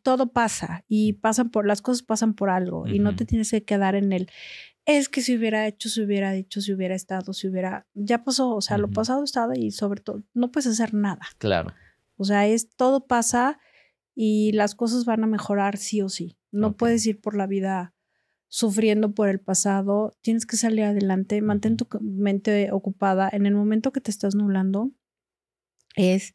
[0.02, 3.64] todo pasa y pasan por, las cosas pasan por algo y no te tienes que
[3.64, 4.30] quedar en el,
[4.86, 8.56] es que si hubiera hecho, si hubiera dicho, si hubiera estado, si hubiera, ya pasó,
[8.56, 11.22] o sea, lo pasado estado y sobre todo, no puedes hacer nada.
[11.38, 11.74] Claro.
[12.18, 13.60] O sea, es, todo pasa
[14.16, 16.38] y las cosas van a mejorar sí o sí.
[16.52, 17.94] No puedes ir por la vida
[18.48, 23.30] sufriendo por el pasado, tienes que salir adelante, mantén tu mente ocupada.
[23.32, 24.92] En el momento que te estás nublando,
[25.96, 26.34] es,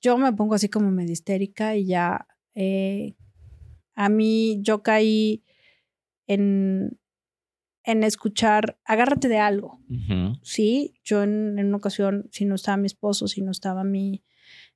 [0.00, 3.14] yo me pongo así como medio histérica y ya eh,
[3.94, 5.42] a mí yo caí
[6.26, 6.98] en,
[7.84, 9.80] en escuchar, agárrate de algo.
[10.42, 14.22] Sí, yo en, una ocasión, si no estaba mi esposo, si no estaba mi,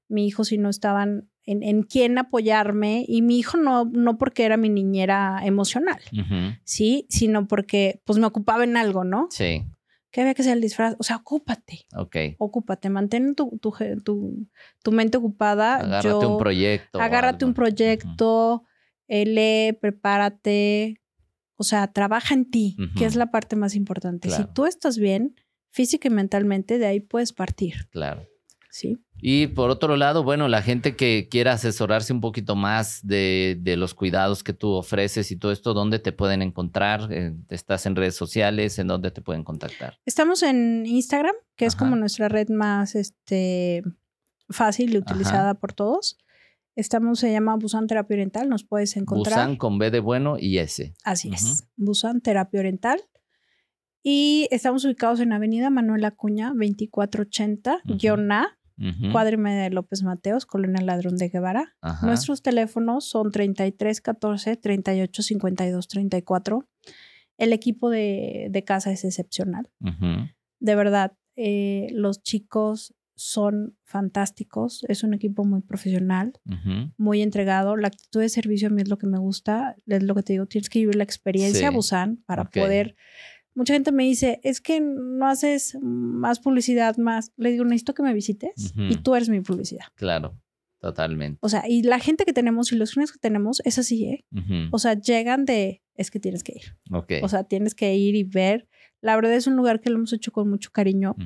[0.09, 4.45] mi hijo, si no estaban en, en quién apoyarme, y mi hijo no, no porque
[4.45, 6.01] era mi niñera emocional,
[6.65, 9.29] sí, sino porque pues me ocupaba en algo, ¿no?
[9.31, 9.65] Sí
[10.17, 10.97] que había que ser el disfraz.
[10.99, 11.85] O sea, ocúpate.
[11.95, 12.17] Ok.
[12.39, 13.71] Ocúpate, mantén tu, tu,
[14.83, 15.75] tu, mente ocupada.
[15.75, 16.99] Agárrate un proyecto.
[16.99, 18.65] Agárrate un proyecto,
[19.09, 21.03] eh, lee, prepárate.
[21.57, 24.31] O sea, trabaja en ti, que es la parte más importante.
[24.31, 25.37] Si tú estás bien,
[25.69, 27.87] física y mentalmente, de ahí puedes partir.
[27.91, 28.27] Claro.
[28.71, 28.97] Sí.
[29.21, 33.95] Y por otro lado, bueno, la gente que quiera asesorarse un poquito más de, los
[33.95, 37.09] cuidados que tú ofreces y todo esto, ¿dónde te pueden encontrar?
[37.49, 38.79] ¿Estás en redes sociales?
[38.79, 39.99] ¿En dónde te pueden contactar?
[40.05, 43.83] Estamos en Instagram, que es como nuestra red más este,
[44.51, 46.19] fácil y utilizada por todos.
[46.75, 49.39] Estamos, se llama Busan Terapia Oriental, nos puedes encontrar.
[49.39, 50.95] Busan con B de bueno y S.
[51.05, 53.01] Así es, Busan Terapia Oriental.
[54.03, 56.53] Y estamos ubicados en Avenida Manuel Acuña,
[58.79, 61.77] 2480-A, Cuadri media de López Mateos, Colonia Ladrón de Guevara.
[62.03, 66.69] Nuestros teléfonos son 33 14 38 52 34.
[67.39, 69.69] El equipo de, casa es excepcional.
[70.61, 74.85] De verdad, eh, los chicos son fantásticos.
[74.89, 76.39] Es un equipo muy profesional,
[76.99, 77.77] muy entregado.
[77.77, 79.75] La actitud de servicio a mí es lo que me gusta.
[79.87, 82.95] Es lo que te digo, tienes que vivir la experiencia Busan para poder
[83.57, 87.33] mucha gente me dice, es que no haces más publicidad, más.
[87.37, 89.87] Le digo, necesito que me visites y tú eres mi publicidad.
[89.95, 90.39] Claro,
[90.79, 91.39] totalmente.
[91.43, 94.25] O sea, y la gente que tenemos y los clientes que tenemos es así, ¿eh?
[94.71, 96.77] O sea, llegan de, es que tienes que ir.
[97.23, 98.69] O sea, tienes que ir y ver.
[99.01, 101.17] La verdad es un lugar que lo hemos hecho con mucho cariño.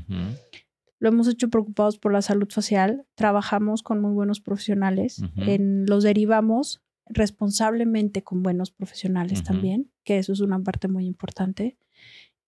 [1.01, 3.07] Lo hemos hecho preocupados por la salud facial.
[3.17, 5.21] Trabajamos con muy buenos profesionales.
[5.37, 11.77] en, los derivamos responsablemente con buenos profesionales también, que eso es una parte muy importante.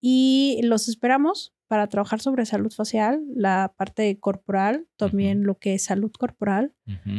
[0.04, 5.84] Y los esperamos para trabajar sobre salud facial, la parte corporal, también lo que es
[5.84, 6.74] salud corporal.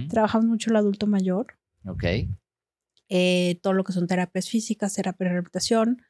[0.10, 2.04] Trabajamos mucho el adulto mayor, Ok.
[3.10, 6.02] Eh, todo lo que son terapias físicas, terapia de rehabilitación,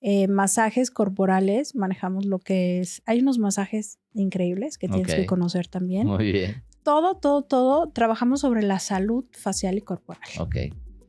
[0.00, 5.66] eh, masajes corporales, manejamos lo que es, hay unos masajes increíbles que tienes que conocer
[5.66, 6.06] también.
[6.06, 6.62] Muy bien.
[6.82, 10.22] Todo, todo, todo, trabajamos sobre la salud facial y corporal.
[10.38, 10.56] Ok,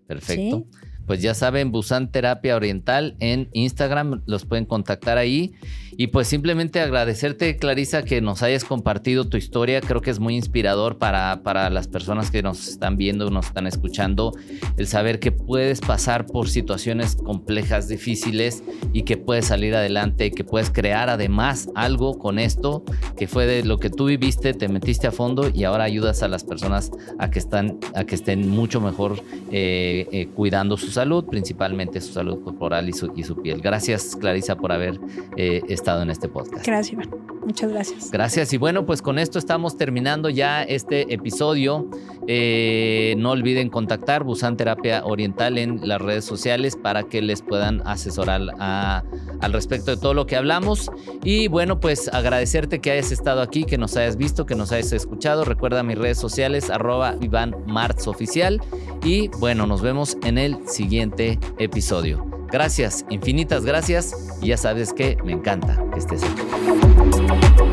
[0.08, 0.66] perfecto.
[1.12, 5.52] Pues ya saben, Busan Terapia Oriental en Instagram, los pueden contactar ahí.
[6.02, 9.82] Y pues simplemente agradecerte, Clarisa, que nos hayas compartido tu historia.
[9.82, 13.68] Creo que es muy inspirador para, para las personas que nos están viendo, nos están
[13.68, 14.34] escuchando,
[14.78, 18.64] el saber que puedes pasar por situaciones complejas, difíciles
[18.94, 22.84] y que puedes salir adelante, que puedes crear además algo con esto,
[23.16, 26.28] que fue de lo que tú viviste, te metiste a fondo y ahora ayudas a
[26.28, 29.22] las personas a que, están, a que estén mucho mejor
[29.52, 33.62] eh, eh, cuidando su salud, principalmente su salud corporal y su, y su piel.
[33.62, 35.00] Gracias, Clarisa, por haber
[35.38, 36.66] eh, estado en este podcast.
[36.66, 37.32] Gracias, Iván.
[37.44, 38.12] Muchas gracias.
[38.12, 38.54] Gracias.
[38.54, 41.90] Y bueno, pues con esto estamos terminando ya este episodio.
[42.28, 47.86] Eh, no olviden contactar Busan Terapia Oriental en las redes sociales para que les puedan
[47.88, 50.92] asesorar al respecto de todo lo que hablamos.
[51.24, 54.94] Y bueno, pues agradecerte que hayas estado aquí, que nos hayas visto, que nos hayas
[54.94, 55.44] escuchado.
[55.44, 58.62] Recuerda mis redes sociales, arroba Iván Martz Oficial.
[59.04, 62.41] Y bueno, nos vemos en el siguiente episodio.
[62.52, 64.14] Gracias, infinitas gracias.
[64.42, 67.71] Y ya sabes que me encanta que estés aquí.